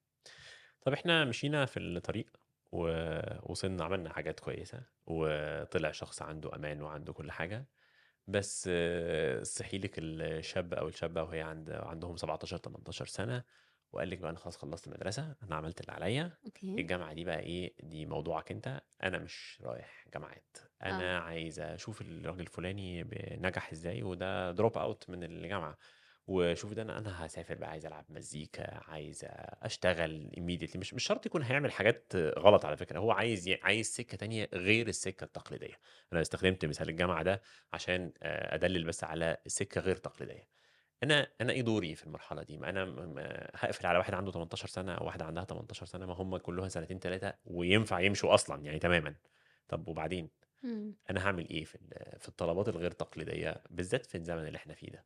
[0.82, 2.38] طب إحنا مشينا في الطريق
[2.72, 7.70] ووصلنا عملنا حاجات كويسة، وطلع شخص عنده أمان وعنده كل حاجة،
[8.28, 8.70] بس
[9.44, 13.44] صحي لِك الشاب أو الشابة وهي عند عندهم 17، 18 سنة
[13.94, 16.80] وقال لِك بقى أنا خلاص خلّصت المدرسة، أنا عملت اللي عليّا، أوكي.
[16.80, 20.58] الجامعة دي بقى إيه، دي موضوعك أنت، أنا مش رايح جامعات،
[20.90, 21.10] آه.
[21.10, 23.04] أنا عايز أشوف الراجل الفلاني
[23.42, 25.78] نجح إزاي وده drop out من الجامعة،
[26.28, 29.26] وشوف ده أنا أنا هاسافر بقى عايز ألعب مزيكا، عايز
[29.64, 33.88] أشتغل immediately مش مش شرط يكون هيعمل حاجات غلط على فكرة، هو عايز ي عايز
[33.88, 35.80] سكة تانية غير السكة التقليدية.
[36.14, 37.42] أنا استخدمت مثال الجامعة ده
[37.74, 40.50] عشان آآ أدلل بس على سكة غير تقليدية.
[41.04, 44.68] أنا أنا إيه دوري في المرحلة دي؟ ما م ما هاقفل على واحد عنده 18
[44.68, 48.80] سنة أو واحدة عندها 18 سنة، ما هم كلّها سنتين 3 وينفع يمشوا أصلًا يعني
[48.80, 49.16] تمامًا.
[49.68, 50.32] طب وبعدين؟
[50.64, 50.96] إمم.
[51.10, 54.90] أنا هاعمل إيه في ال في الطلبات الغير تقليدية، بالذات في الزمن اللي إحنا فيه
[54.92, 55.06] ده؟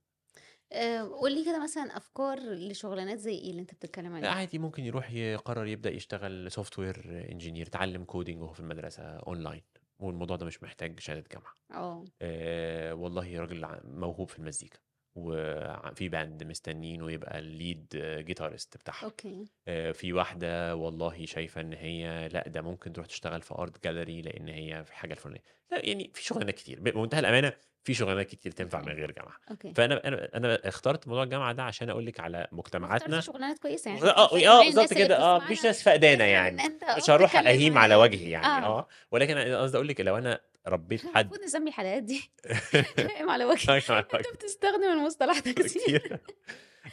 [0.73, 4.83] آآ قُل لي كده مثلًا أفكار لشغلانات زي إيه اللي أنت بتتكلم عليها؟ عادي ممكن
[4.85, 6.97] يروح يقرر يبدأ يشتغل software
[7.31, 9.61] engineer يتعلم coding وهو في المدرسة online
[9.99, 11.53] والموضوع ده مش محتاج شهادة جامعة.
[11.71, 12.05] آه.
[12.21, 14.79] آآ والله راجل ع موهوب في المزيكا،
[15.15, 17.95] وع في band مستنيينه يبقى الlead
[18.27, 19.03] guitarist بتاعها.
[19.03, 19.45] أوكي.
[19.67, 24.25] آآ في واحدة والله شايفة إن هي لأ، ده ممكن تروح تشتغل في art gallery
[24.25, 25.43] لإن هي في الحاجة الفلانية.
[25.71, 28.87] لأ يعني في شغلانات كتير، بمنتهى الأمانة في شغلانات كتير تنفع من.
[28.93, 29.35] غير جامعة.
[29.51, 29.73] أوكي.
[29.73, 34.01] فأنا أنا أنا اخترت موضوع الجامعة ده عشان أقول لِك على مجتمعاتنا شغلانات كويسة يعني
[34.01, 36.55] أنت فاهم آه اللي كده مفيش بتسمعنا ناس فقدانة تفهم يعني،
[36.97, 37.95] مش بتتكلم أهيم على.
[37.95, 38.79] وجهي يعني آه.
[38.79, 42.31] آه، ولكن أنا قصدي أقول لِك لو أنا ربيت حد المفروض نسمي الحلقات دي
[43.29, 43.75] على وجهي.
[43.75, 44.21] وجهي.
[44.33, 46.19] بتستخدم المصطلح ده كتير.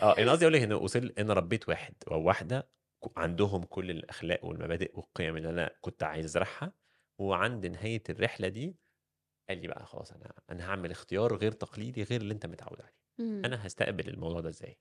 [0.02, 2.68] آه، أنا قصدي أقول لِك إن وصل أنا ربيت واحد أو واحدة
[3.04, 6.72] ك عندهم كل الأخلاق والمبادئ والقيم اللي أنا كنت عايز أزرعها،
[7.18, 8.76] وعند نهاية الرحلة دي
[9.48, 12.96] قال لي بقى خلاص أنا أنا هاعمل اختيار غير تقليدي غير اللي أنت متعود عليه.
[13.20, 13.42] إمم.
[13.44, 14.78] أنا هاستقبل الموضوع ده إزاي؟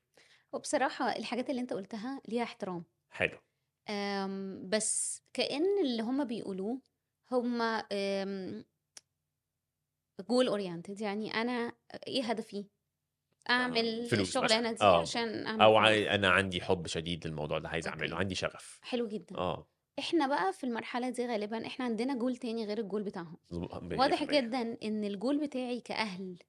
[0.54, 2.86] وبصراحة الحاجات اللي أنت قُلتها ليها احترام.
[3.10, 3.38] حلو.
[3.90, 6.82] آمم بس كأن اللي هم بيقولوه
[7.32, 8.66] هم آمم
[10.22, 11.74] goal oriented يعني أنا
[12.08, 12.70] إيه هدفي؟
[14.22, 15.78] الشغلانة مثلًا، دي آه، عشان أعمل أو فلوس.
[15.78, 18.06] عاي أنا عندي حُب شديد للموضوع ده عايز أوكي.
[18.14, 18.82] عندي شغف.
[18.82, 19.38] حلو جدًا.
[19.38, 19.70] آه.
[20.00, 23.38] إحنا بقى في المرحلة دي غالبًا إحنا عندنا goal تاني غير الgoal بتاعهم.
[23.96, 24.26] واضح 100%.
[24.26, 26.40] جدًا إن الgoal بتاعي كأهل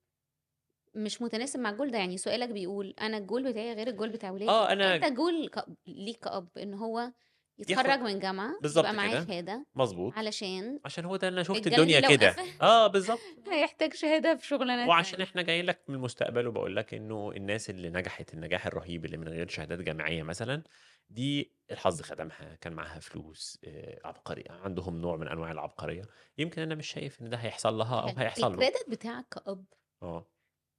[0.95, 4.55] مش متناسب مع الgoal ده، يعني سؤالك بيقول أنا الgoal بتاعي غير الgoal بتاع ولادي،
[4.55, 5.05] آه، أنا أنت
[5.51, 7.13] ك ليك كأب إن هو
[7.59, 10.13] يتخرّج من جامعة، بالضبط يبقى معاه كده، شهادة مضبوط.
[10.15, 12.31] علشان عشان هو ده أنا شُفت الدنيا كده.
[12.31, 13.19] قفل آه، بالضبط.
[13.53, 15.21] هيحتاج شهادة في شغلانات وعشان.
[15.21, 19.29] إحنا جايين لك من المستقبل وباقول لك إنه الناس اللي نجحت النجاح الرهيب اللي من
[19.29, 20.63] غير شهادات جامعية مثلًا،
[21.11, 26.03] دي الحظ خدمها، كان معاها فلوس، آآ عبقري عندهم نوع من أنواع العبقرية،
[26.39, 28.15] يمكن أنا مش شايف إن ده هيحصل لها حلو.
[28.19, 28.67] هيحصل له.
[28.69, 29.65] الcredit بتاعك كأب
[30.03, 30.27] آه.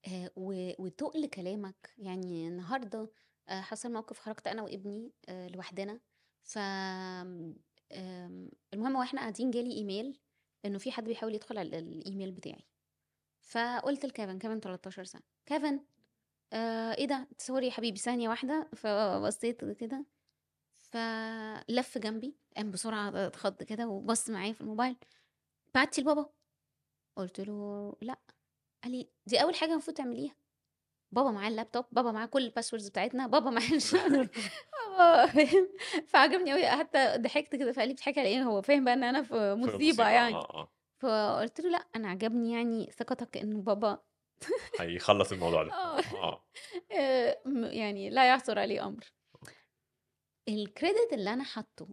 [0.08, 3.12] آآ و وتُقل كلامك، يعني النهارده
[3.50, 6.00] آآ حصل موقف خرجت أنا وابني لوحدنا،
[6.48, 7.56] ف آمم
[7.92, 10.20] آمم المهم وإحنا قاعدين جالي إيميل
[10.66, 12.66] إنه في حد بيحاول يدخل على الإيميل بتاعي.
[13.42, 15.80] فقُلت لكيفن، كيفن 13 سنة، كيفن
[16.54, 20.06] آآ إيه ده؟ sorry يا حبيبي ثانية واحدة، فبصيت كده،
[20.78, 24.98] فلَف جنبي، قام بسرعة اتخض كده وبَص معايا في الموبايل،
[25.76, 26.30] بعتِ لبابا؟
[27.18, 28.20] قُلت له: "لأ."
[28.84, 30.36] قال لي: "دي أول حاجة المفروض تعمليها.
[31.12, 33.70] بابا معاه اللابتوب، بابا معاه كل الpasswords بتاعتنا، بابا معاه
[34.98, 35.70] مش بابا" فاهم؟
[36.08, 39.24] فعجبني أوي حتى ضحكت كده فقال لي: "بتضحكي على إيه؟" هو فاهم بقى إن أنا
[39.24, 40.40] في مصيبة مصيبة يعني.
[40.40, 40.74] آه، آه.
[41.02, 44.04] فقُلت له: "لأ، أنا عجبني يعني ثقتك إنه بابا"
[44.80, 45.72] هيخلّص الموضوع ده.
[45.74, 46.02] آه.
[46.14, 46.48] آه.
[47.80, 49.14] يعني لا يعثر عليه أمر.
[50.50, 51.88] الcredit اللي أنا حاطّه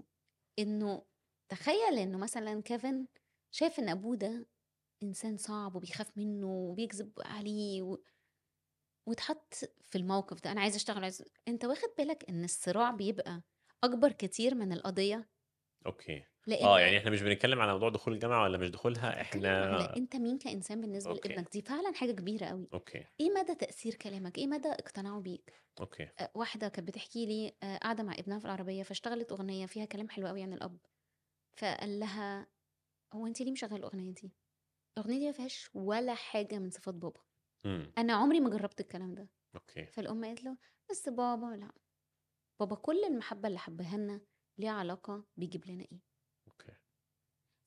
[0.58, 1.06] إنه
[1.48, 3.06] تخيّل إنه مثلًا كيفن
[3.50, 4.46] شاف إن أبوه ده
[5.02, 7.98] إنسان صعب وبيخاف منه وبيكذب عليه و...
[9.06, 10.52] واتحط في الموقف ده.
[10.52, 13.42] أنا عايز أشتغل عايز أنت واخد بالك إن الصراع بيبقى
[13.84, 15.28] أكبر كتير من القضية؟
[15.86, 16.24] أوكي.
[16.46, 19.20] لأن آه، يعني إحنا مش بنتكلم على موضوع دخول الجامعة والّا مش دخولها،
[19.72, 21.24] على إحنا أنت مين كإنسان بالنسبة أوكي.
[21.24, 25.62] لابنك؟ دي فعلا حاجة كبيرة قوي أوكي، إيه مدى تأثير كلامك؟ إيه مدى اقتناعه بيك؟
[25.80, 26.10] أوكي.
[26.20, 30.10] أ واحدة كانت بتحكي لي آآ قاعدة مع ابنها في العربية، فاشتغلت أغنية فيها كلام
[30.10, 30.78] حلو أوي عن الأب،
[31.58, 32.48] فقال لها:
[33.14, 34.36] "هو أنتِ ليه مشغّلة الأغنية دي؟
[34.98, 37.20] الأغنية دي ما فيهاش ولا حاجة من صفات بابا،
[37.66, 40.58] إمم، أنا عمري ما جرّبت الكلام ده." أوكي، فالأم قالت له:
[40.90, 41.72] "بس بابا لأ،
[42.60, 44.20] بابا كل المحبة اللي حبّاها لنا
[44.58, 46.00] ليها علاقة بيجيب لنا إيه."
[46.48, 46.74] أوكي.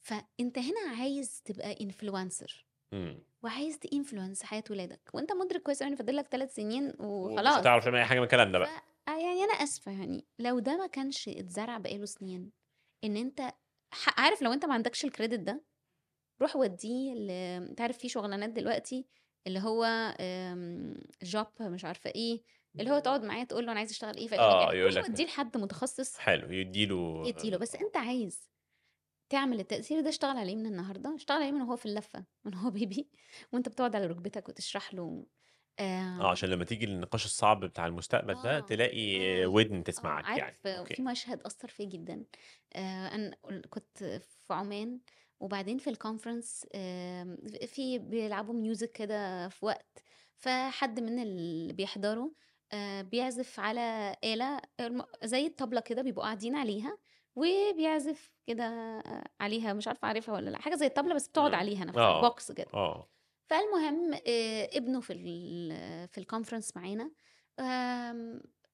[0.05, 3.23] فأنت هنا عايز تبقى influencer إمم.
[3.43, 7.57] وعايز تinfluence حياة ولادك، وأنت مُدرك كويس إن فاضل لك 3 سنين وخلاص.
[7.57, 8.71] هتعرف تعمل أي حاجة من الكلام ده ف بقى.
[9.09, 12.51] آه يعني أنا آسفة يعني لو ده ما كانش اتزرع بقى له سنين،
[13.03, 13.41] إن أنت
[13.93, 15.65] ح عارف لو أنت ما عندكش الcredit ده،
[16.41, 17.31] روح ودّيه ل
[17.69, 19.07] أنت عارف في شغلانات دلوقتي
[19.47, 19.85] اللي هو
[21.25, 22.43] job مش عارفة إيه،
[22.79, 23.91] اللي هو تقعد معاه تقول له أنا عايز
[24.37, 27.97] لك آه، إيه، يقول لك ودّيه لحد متخصص حلو، يدّي له يدّي له، بس أنت
[27.97, 28.49] عايز
[29.29, 32.71] تعمل التأثير ده اشتغل عليه من النهارده، اشتغل عليه من وهو في اللفة، من وهو
[32.71, 33.05] baby
[33.53, 35.27] وأنت بتقعد على ركبتك وتشرح له
[36.19, 40.01] آه، آمم عشان لمّا تيجي للنقاش الصعب بتاع المستقبل ده، آه، تلاقي آه، ودن آه،
[40.03, 41.03] تسمعك يعني، عارف في أوكي.
[41.03, 42.25] مشهد أثّر فيّا جدًا،
[43.15, 45.01] أنا ال كنت في عمان
[45.39, 45.89] وبعدين في
[46.75, 50.03] آمم في بيلعبوا music كده في وقت،
[50.37, 52.29] فحد من اللي بيحضروا
[52.73, 54.61] آآ بيعزف على آلة
[55.23, 56.97] زي الطبلة كده بيبقوا قاعدين عليها،
[57.35, 58.63] وبيعزف كده
[59.39, 62.51] عليها مش عارفة عارفها والّا لأ، حاجة زي الطبلة بس بتقعد عليها نفسها آه، box
[62.53, 62.71] كده.
[62.73, 63.09] آه،
[63.49, 65.13] فالمهم آآ ابنه في
[66.11, 67.11] في الconference معانا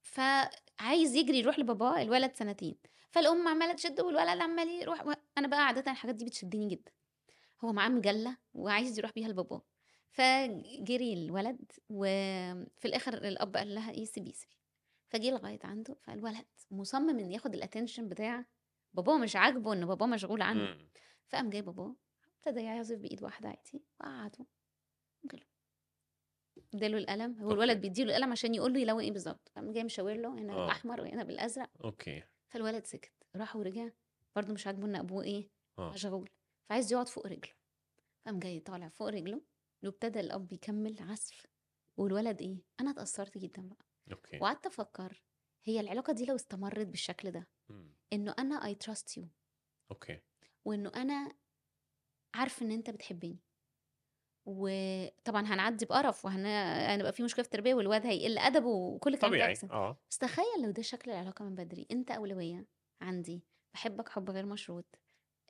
[0.01, 2.75] فعايز يجري يروح لباباه، الولد سنتين،
[3.13, 6.91] فالأم عمّالة تشده والولد عمّال يروح و أنا بقى عادةً الحاجات دي بتشدني جدًا،
[7.65, 9.63] هو معاه مجلة وعايز يروح بيها لباباه،
[10.11, 14.55] فجري الولد وفي الآخر الأب قال لها إيه سيبيه، سيبيه،
[15.09, 18.45] فجه لغاية عنده، فالولد مصمم إن ياخد الattention بتاع
[18.93, 20.69] باباه، مش عاجبه إن باباه مشغول عنه،
[21.27, 21.95] فقام جاي باباه
[22.37, 24.47] ابتدى يعزف بإيد واحدة عادي وقعّده.
[25.25, 25.45] جاله.
[26.73, 29.51] ادّى له القلم، هو الولد أوكي، بيدّي له القلم عشان يقول له يلوّن إيه بالضبط،
[29.55, 32.23] قام جاي مشاور له هنا آه، بالأحمر وهنا بالأزرق، أوكي،
[32.53, 33.89] فالولد سكت، راح ورجع
[34.35, 36.29] برضه مش عاجبه إن أبوه إيه، آه، مشغول،
[36.69, 37.53] فعايز يقعد فوق رجله،
[38.27, 39.41] قام جاي طالع فوق رجله
[39.85, 41.47] وابتدى الأب يكمّل عزف
[41.97, 45.23] والولد إيه، أنا اتأثّرت جدًا بقى، أوكي، وقعدت أفكّر
[45.65, 47.47] هي العلاقة دي لو استمرِّت بالشكل ده،
[48.13, 49.25] إنه أنا I trust you
[49.91, 50.21] أوكي،
[50.65, 51.35] وإنه أنا
[52.35, 53.39] عارفة إن أنت بتحبّني.
[54.45, 59.43] وطبعًا هنعدّي بقرف وهن هنبقى في مشكلة في التربية والواد هيقل أدبه وكل الكلام ده
[59.43, 62.67] طبيعي، هيحصل، آه، بس تخيّل لو ده شكل العلاقة من بدري، أنت أولوية
[63.01, 64.99] عندي، باحبك حُب غير مشروط،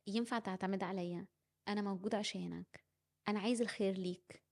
[0.07, 1.27] ينفع تعتمد عليَّ،
[1.67, 2.85] أنا موجود عشانك،
[3.29, 4.43] أنا عايز الخير ليك،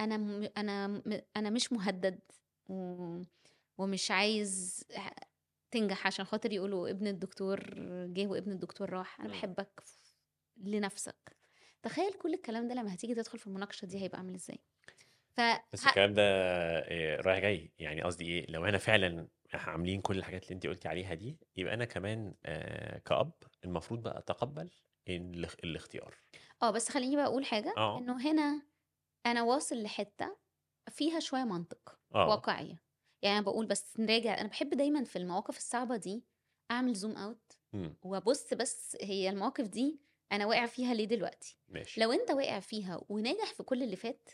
[0.00, 1.02] أنا م أنا م
[1.36, 2.20] أنا مش مهدّد
[2.70, 3.22] و
[3.78, 5.10] ومش عايز ح
[5.72, 7.60] تنجح عشان خاطر يقولوا ابن الدكتور
[8.08, 9.28] جِه وابن الدكتور راح، أنا إمم.
[9.28, 9.98] باحبك ف
[10.58, 11.35] لنَفْسك.
[11.86, 14.58] تخيّل كل الكلام ده لمّا هتيجي تدخل في المناقشة دي هيبقى عامل إزاي؟
[15.36, 15.40] ف
[15.72, 20.42] بس الكلام ده آآ رايح جاي، يعني قصدي إيه، لو أنا فعلًا عاملين كل الحاجات
[20.44, 23.32] اللي أنتِ قُلتِ عليها دي، يبقى أنا كمان آآ كأب
[23.64, 24.22] المفروض بقى
[25.08, 26.14] الاخ الاختيار.
[26.62, 28.62] آه، بس خلّيني بقى أقول حاجة، آه، إنه هنا
[29.26, 30.38] أنا واصل لحتّة
[30.90, 32.84] فيها شوية منطق، آه، واقعية،
[33.22, 36.26] يعني أنا باقول بس نراجع أنا باحب دايمًا في المواقف الصعبة دي
[36.70, 40.00] أعمل zoom out إمم، وأبُص بس هي المواقف دي
[40.32, 44.28] أنا واقع فيها ليه دلوقتي؟ ماشي، لو أنت واقع فيها وناجح في كل اللي فات،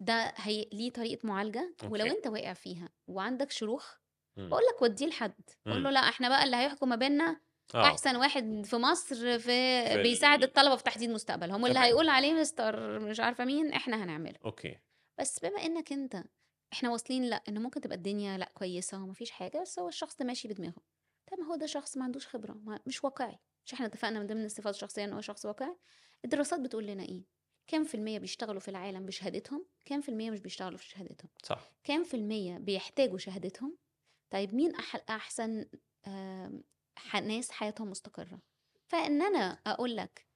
[0.00, 3.94] ده هي ليه طريقة معالجة، ولو أوكي، أنت واقع فيها وعندك شروخ،
[4.38, 5.34] إمم، باقول لك ودّيه لحد،
[5.70, 7.40] قُل له لأ إحنا بقى اللي هيحكم ما بيننا
[7.74, 9.50] آه، أحسن واحد في مصر في
[9.88, 14.04] في بيساعد ال الطلبة في تحديد مستقبلهم، واللي هيقول عليه مستر مش عارفة مين إحنا
[14.04, 14.38] هنعمله.
[14.44, 14.80] أوكي،
[15.20, 16.24] بس بما إنك أنت
[16.72, 20.22] إحنا واصلين لأ، إن ممكن تبقى الدنيا لأ كويسة وما فيش حاجة، بس هو الشخص
[20.22, 20.82] ماشي بدماغه.
[21.32, 23.38] طب ما هو ده شخص ما عندوش خبرة، ما مش واقعي.
[23.66, 25.76] مش إحنا اتفقنا من ضمن الصفات الشخصية إن هو شخص واقعي؟
[26.24, 27.24] الدراسات بتقول لنا إيه؟
[27.66, 31.70] كام في المِيّة بيشتغلوا في العالم بشهادتهم، كام في المِيّة مش بيشتغلوا في شهادتهم، صح،
[31.84, 33.78] كام في المِيّة بيحتاجوا شهادتهم،
[34.30, 35.66] طيب مين أح أحسن
[37.22, 38.40] ناس حياتهم مستقرة.
[38.86, 40.26] فإن أنا أقول لك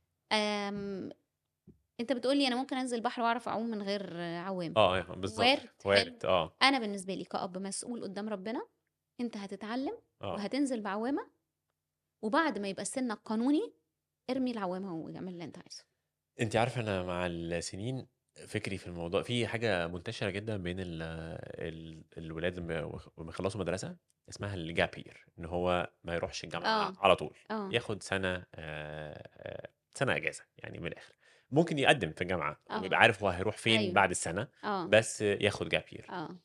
[2.00, 4.76] أنت بتقول لي أنا ممكن أنزل البحر وأعرف أعوم من غير عوّام.
[4.76, 5.70] أيوه بالضبط، وارد،.
[5.84, 8.68] وارد، آه، أنا بالنسبة لي كأب مسؤول قدّام ربنا،
[9.20, 11.30] أنت هتتعلّم آه، وهتنزل بعوّامة،
[12.24, 13.74] وبعد ما يبقى سِنّك قانوني،
[14.30, 15.84] ارمي العوّامة واعمل اللي أنت عايزه.
[16.40, 18.06] أنتِ عارفة أنا مع السنين
[18.48, 23.96] فكري في الموضوع في حاجة منتشرة جدًا بين ال ال الولاد لمّا يخلّصوا مدرسة،
[24.28, 24.54] اسمها
[24.98, 27.70] year إن هو ما يروحش الجامعة آه، على طول، آه.
[27.70, 31.14] ياخد سَنة آآ، سَنة إجازة يعني من الآخر،
[31.50, 33.00] ممكن يقدم في الجامعة ويبقى آه.
[33.00, 33.92] عارف هو هيروح فين أيوه.
[33.92, 34.86] بعد السنة آه.
[34.86, 36.38] بس ياخد جاب يير آه.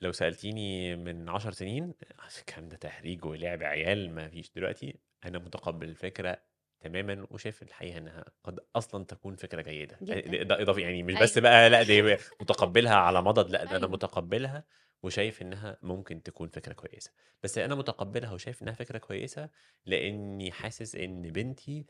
[0.00, 1.94] لو سألتيني من عشر سنين
[2.40, 6.42] الكلام ده تهريج ولعب عيال ما فيش دلوقتي أنا متقبل الفكرة
[6.80, 10.42] تماما وشايف الحقيقة إنها قد أصلا تكون فكرة جيدة جدًا.
[10.42, 11.42] ده إضافي يعني مش بس أيوه.
[11.50, 12.02] بقى لأ دي
[12.40, 13.90] متقبلها على مضض لأ ده أنا أيوه.
[13.90, 14.64] متقبلها
[15.02, 19.50] وشايف إنها ممكن تكون فكرة كويسة بس أنا متقبلها وشايف إنها فكرة كويسة
[19.86, 21.86] لأني حاسس إن بنتي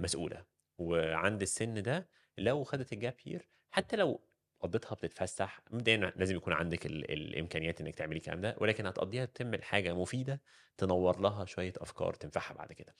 [0.00, 0.44] مسؤولة
[0.78, 4.20] وعند السن ده لو خدت الجاب يير حتى لو
[4.60, 7.12] قضيتها بتتفسح مبدئيا لازم يكون عندك ال...
[7.12, 10.42] الإمكانيات إنك تعملي الكلام ده ولكن هتقضيها تعمل حاجة مفيدة
[10.76, 12.94] تنور لها شوية أفكار تنفعها بعد كده.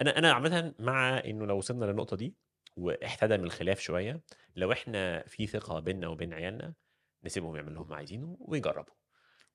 [0.00, 2.34] أنا أنا عامه مع إنه لو وصلنا للنقطة دي
[2.76, 4.20] واحتدم الخلاف شوية
[4.56, 6.74] لو إحنا في ثقة بيننا وبين عيالنا
[7.24, 8.94] نسيبهم يعملوا اللي هم عايزينه ويجربوا.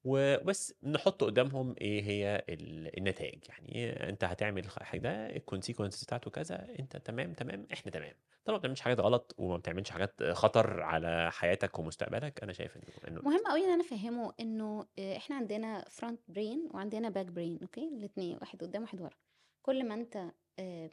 [0.03, 6.67] وبس نحط قدامهم إيه هي ال- النتائج يعني أنت هتعمل ده ال consequences بتاعته كذا
[6.79, 8.13] أنت تمام تمام إحنا تمام.
[8.45, 12.43] طبعا ما بتعملش حاجات غلط وما بتعملش حاجات خطر على حياتك ومستقبلك.
[12.43, 16.73] أنا شايف إنه إنه مهم أوي إن أنا أفهّمه إنه آآ إحنا عندنا front brain
[16.75, 19.15] وعندنا back brain أوكي، الاتنين واحد قدّام واحد ورا.
[19.61, 20.89] كل ما أنت آآ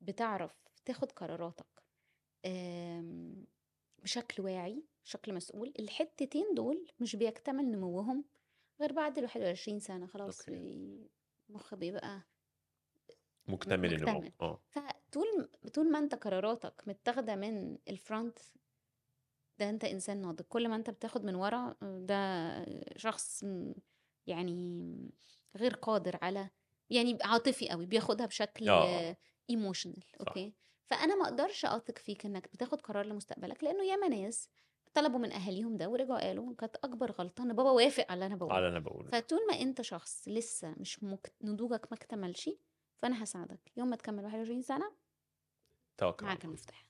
[0.00, 0.52] بتعرف
[0.84, 1.66] تاخد قراراتك
[4.02, 8.24] بشكل واعي، بشكل مسؤول، الحتتين دول مش بيكتمل نموهم
[8.80, 10.50] غير بعد ال21 سنة خلاص أوكي.
[10.52, 11.10] بي
[11.48, 12.20] المخ بيبقى
[13.48, 14.30] مكتمل النمو.
[14.40, 14.60] آه.
[14.68, 18.42] فطول طول ما أنت قراراتك متاخدة من الfront
[19.58, 23.44] ده أنت إنسان ناضج، كل ما أنت بتاخد من ورا ده شخص
[24.26, 25.10] يعني
[25.56, 26.50] غير قادر على
[26.90, 29.16] يعني عاطفي أوي، بياخدها بشكل آه.
[29.52, 30.28] emotional صح.
[30.28, 34.48] أوكي، فأنا ما أقدرش أثق فيك إنك بتاخد قرار لمستقبلك، لإنه ياما ناس
[34.94, 38.36] طلبوا من أهاليهم ده ورجعوا قالوا كانت أكبر غلطة إن بابا وافق على اللي أنا
[38.36, 42.50] باقوله، على اللي أنا بقوله فطول ما أنت شخص لسه مش مك نضوجك ما اكتملش،
[42.96, 44.92] فأنا هاساعدك، يوم ما تكمل 21 سنة
[45.96, 46.84] توكل معاك المفتاح.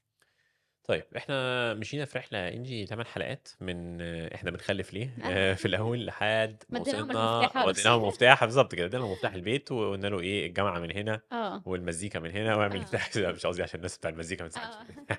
[0.84, 5.26] طيب إحنا مشينا في رحلة إنجي 8 حلقات من آه، إحنا بنخلف ليه آه.
[5.52, 7.66] آه، في الأول لحد ما وصلنا المفتاح.
[7.66, 11.62] وديناهم مفتاح بالظبط كده ادينا مفتاح البيت وقلنا له إيه الجامعة من هنا آه.
[11.66, 12.84] والمزيكا من هنا واعمل
[13.16, 13.30] آه.
[13.30, 14.74] مش قصدي عشان الناس بتاع المزيكا ما تزعلش
[15.10, 15.18] آه.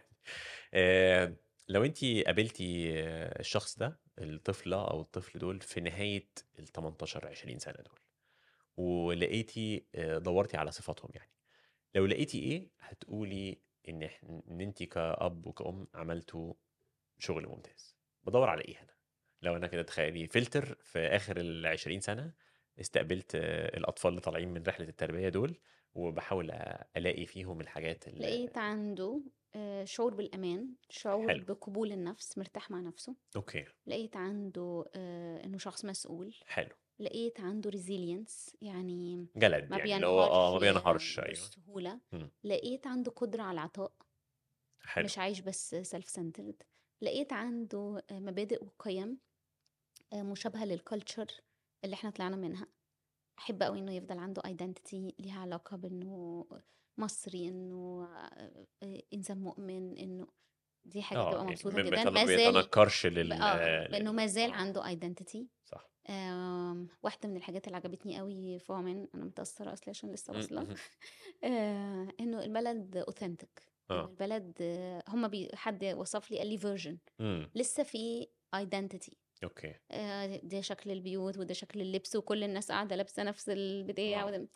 [0.74, 1.36] آه،
[1.68, 2.90] لو انت قابلتي
[3.40, 6.28] الشخص ده الطفله أو الطفل دول في نهاية
[6.60, 8.00] ال 18 20 سنة دول
[8.78, 11.32] ولقيتي آه، دورتي على صفاتهم يعني
[11.96, 16.54] لو لقيتي إيه هتقولي إحنا- إن انت كأب وكأم عملتوا
[17.18, 17.96] شغل ممتاز.
[18.24, 18.94] بدور على إيه هنا؟
[19.42, 22.34] لو أنا كده تخيلي فلتر في آخر ال 20 سنة
[22.80, 25.58] استقبلت آه، الأطفال اللي طالعين من رحلة التربية دول
[25.94, 29.22] وبحاول أ- ألاقي فيهم الحاجات اللي لقيت عنده
[29.84, 31.44] شعور بالأمان شعور حلو.
[31.46, 33.16] بقبول النفس مرتاح مع نفسه.
[33.36, 33.66] أوكي.
[33.88, 36.36] لقيت عنده آه، إنه شخص مسؤول.
[36.46, 36.70] حلو.
[37.00, 42.32] لقيت عنده resilience يعني جلد ما يعني اللي هو آه ما بينهارش أيوه بسهولة مم.
[42.44, 43.92] لقيت عنده قدرة على العطاء.
[44.82, 45.06] حلو.
[45.06, 46.66] مش عايش بس self centered
[47.02, 49.18] لقيت عنده آه، مبادئ وقيم
[50.14, 51.28] آه، مشابهة لل culture
[51.84, 52.68] اللي إحنا طلعنا منها.
[53.40, 56.46] أحب قوي إنه يفضل عنده identity ليها علاقة بإنه
[56.98, 60.28] مصري إنه آه، آه، إنسان مؤمن إنه
[60.86, 61.90] دي حاجة آه تبقى يعني مبسوطة ما جدا.
[61.96, 62.56] بيتن- ما زال
[63.10, 65.40] لل آه بانه لل ما زال عنده identity.
[65.66, 65.90] صح.
[66.10, 70.40] آم، واحدة من الحاجات اللي عجبتني قوي في عمان أنا متأثرة أصلي عشان لسه مم.
[71.44, 74.06] آه، إنه البلد authentic إنه آه.
[74.06, 77.50] البلد آه، هما بي حد وصف لي قال لي virgin مم.
[77.56, 79.14] لسه في identity.
[79.44, 79.74] أوكي.
[79.92, 83.50] آه، ده شكل البيوت وده شكل اللبس وكل الناس قاعدة لابسة نفس
[84.24, 84.48] وده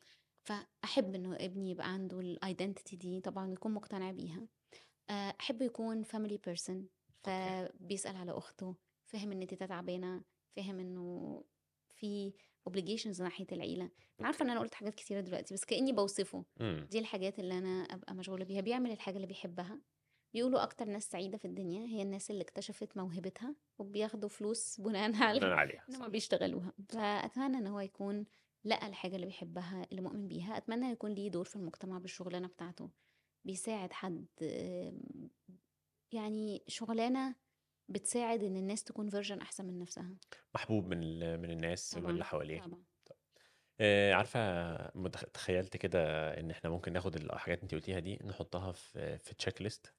[0.49, 4.47] فأحب إنه ابني يبقى عنده ال identity دي طبعا يكون مقتنع بيها.
[5.09, 6.69] آه، أحب يكون family person.
[7.27, 7.69] أوكي.
[7.79, 10.23] فبيسأل على أخته فاهم إن تيتا تعبانة
[10.55, 11.43] فاهم إنه
[11.95, 12.33] في
[12.69, 13.89] obligations ناحية العيلة.
[14.19, 16.45] أنا عارفة إن أوكي أنا قلت حاجات كتيرة دلوقتي بس كأني بوصفه.
[16.91, 18.62] دي الحاجات اللي أنا أبقى مشغولة بيها.
[18.62, 19.79] بيعمل الحاجة اللي بيحبها.
[20.33, 25.39] بيقولوا أكتر ناس سعيدة في الدنيا هي الناس اللي اكتشفت موهبتها وبياخدوا فلوس بناء على
[25.39, 26.07] بناء عليها صح.
[26.07, 26.73] بيشتغلوها.
[26.89, 28.25] فأتمنى إن هو يكون
[28.65, 32.90] لقى الحاجة اللي بيحبها اللي مؤمن بيها أتمنى يكون ليه دور في المجتمع بالشغلانة بتاعته
[33.46, 34.25] بيساعد حد
[36.12, 37.36] يعني شغلانة
[37.90, 40.15] بتساعد إن الناس تكون فيرجن أحسن من نفسها.
[40.56, 42.83] محبوب من من الناس واللي طبعا حواليه طبعا.
[43.81, 44.40] آه، عارفة
[44.92, 46.00] متخ- تخيلت كده
[46.40, 49.94] إن إحنا ممكن ناخد الحاجات انت قلتيها دي نحطها في في تشيك ليست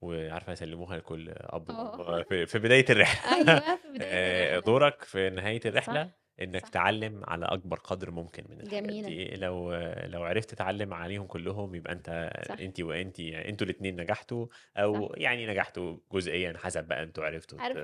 [0.00, 3.32] وعارفة يسلموها لكل أب وام في بداية الرحلة.
[3.36, 4.60] أيوه في بداية آه، الرحلة.
[4.60, 6.04] دورك في نهاية الرحلة.
[6.04, 6.68] صح إنك صح.
[6.68, 9.06] تعلم على أكبر قدر ممكن من الحاجات جميلة.
[9.06, 9.24] دي.
[9.36, 9.74] لو
[10.04, 12.08] لو عرفت تتعلم عليهم كلهم يبقى أنت
[12.42, 12.60] صح.
[12.60, 14.46] أنت وأنت أنتوا الاثنين نجحتوا
[14.92, 15.00] صح.
[15.00, 17.78] أو يعني نجحتوا جزئيا حسب بقى أنتوا عرفتوا عارف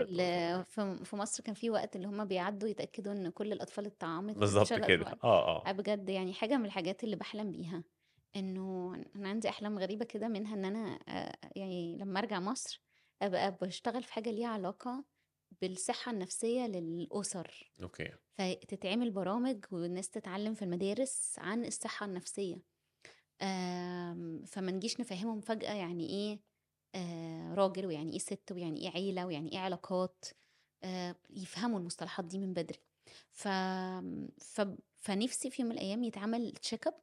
[0.64, 4.78] في في مصر كان في وقت اللي هم بيعدوا يتأكدوا إن كل الأطفال اتطعمت بالظبط
[4.78, 5.06] كده.
[5.24, 5.62] آه آه.
[5.66, 7.84] آه بجد يعني حاجة من الحاجات اللي بحلم بيها
[8.36, 12.82] إنه أنا عندي أحلام غريبة كده منها إن أنا آآ يعني لمّا أرجع مصر
[13.22, 15.04] أبقى باشتغل في حاجة ليها علاقة
[15.62, 18.12] بالصحة النفسية للأسر، أوكي.
[18.38, 22.62] فتتعمل برامج والناس تتعلم في المدارس عن الصحة النفسية.
[23.42, 26.40] آمم، فما نجيش نفهّمهم فجأة يعني إيه
[26.94, 30.24] آآ راجل، ويعني إيه ست، ويعني إيه عيلة، ويعني إيه علاقات،
[30.84, 32.78] آآ يفهموا المصطلحات دي من بدري.
[33.32, 33.48] ف
[34.40, 36.94] فب فنفسي في يوم من الأيام يتعمل check up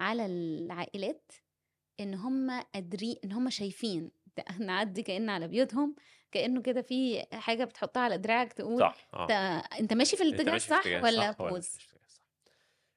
[0.00, 1.32] على العائلات
[2.00, 4.10] إن هم قادري إن هم شايفين
[4.60, 5.94] نعدّي كأن على بيوتهم،
[6.32, 9.38] كأنه كده في حاجة بتحطها على دراعك تقول صح، آه.
[9.80, 11.38] أنت ماشي في الاتجاه الصح الاتجاه الصح.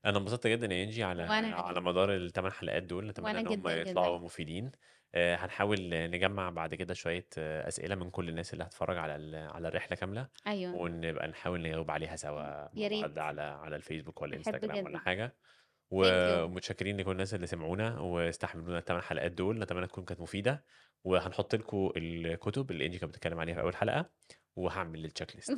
[0.06, 1.82] أنا انبسطت جدًا يا إنجي على على.
[1.82, 4.20] مدار ال8 حلقات دول، نتمنى إن هم يطلعوا جدًا.
[4.20, 4.72] مفيدين.
[5.16, 9.96] آآ هنحاول نجمّع بعد كده شوية أسئلة من كل الناس اللي هتتفرّج على على الرحلة
[9.98, 10.82] كاملة، أيوه.
[10.82, 13.12] ونبقى نحاول نجاوب عليها سوا يا ريت.
[13.24, 14.98] على على الفيسبوك والّا أحب إنستجرام والّا
[15.92, 20.64] ومتشكرين لكل الناس اللي سمعونا واستحملونا ال8 حلقات دول، نتمنى تكون كانت مفيدة،
[21.04, 23.62] وهنحط لكم الكتب اللي إنجي كانت بتتكلم عليها في
[25.10, 25.52] الcheck list.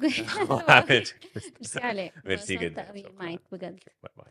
[0.51, 1.51] وهاعمل check list.
[2.25, 2.91] ميرسي جدًا،.
[3.19, 3.79] معاك بجد.
[3.79, 4.23] شكرًا.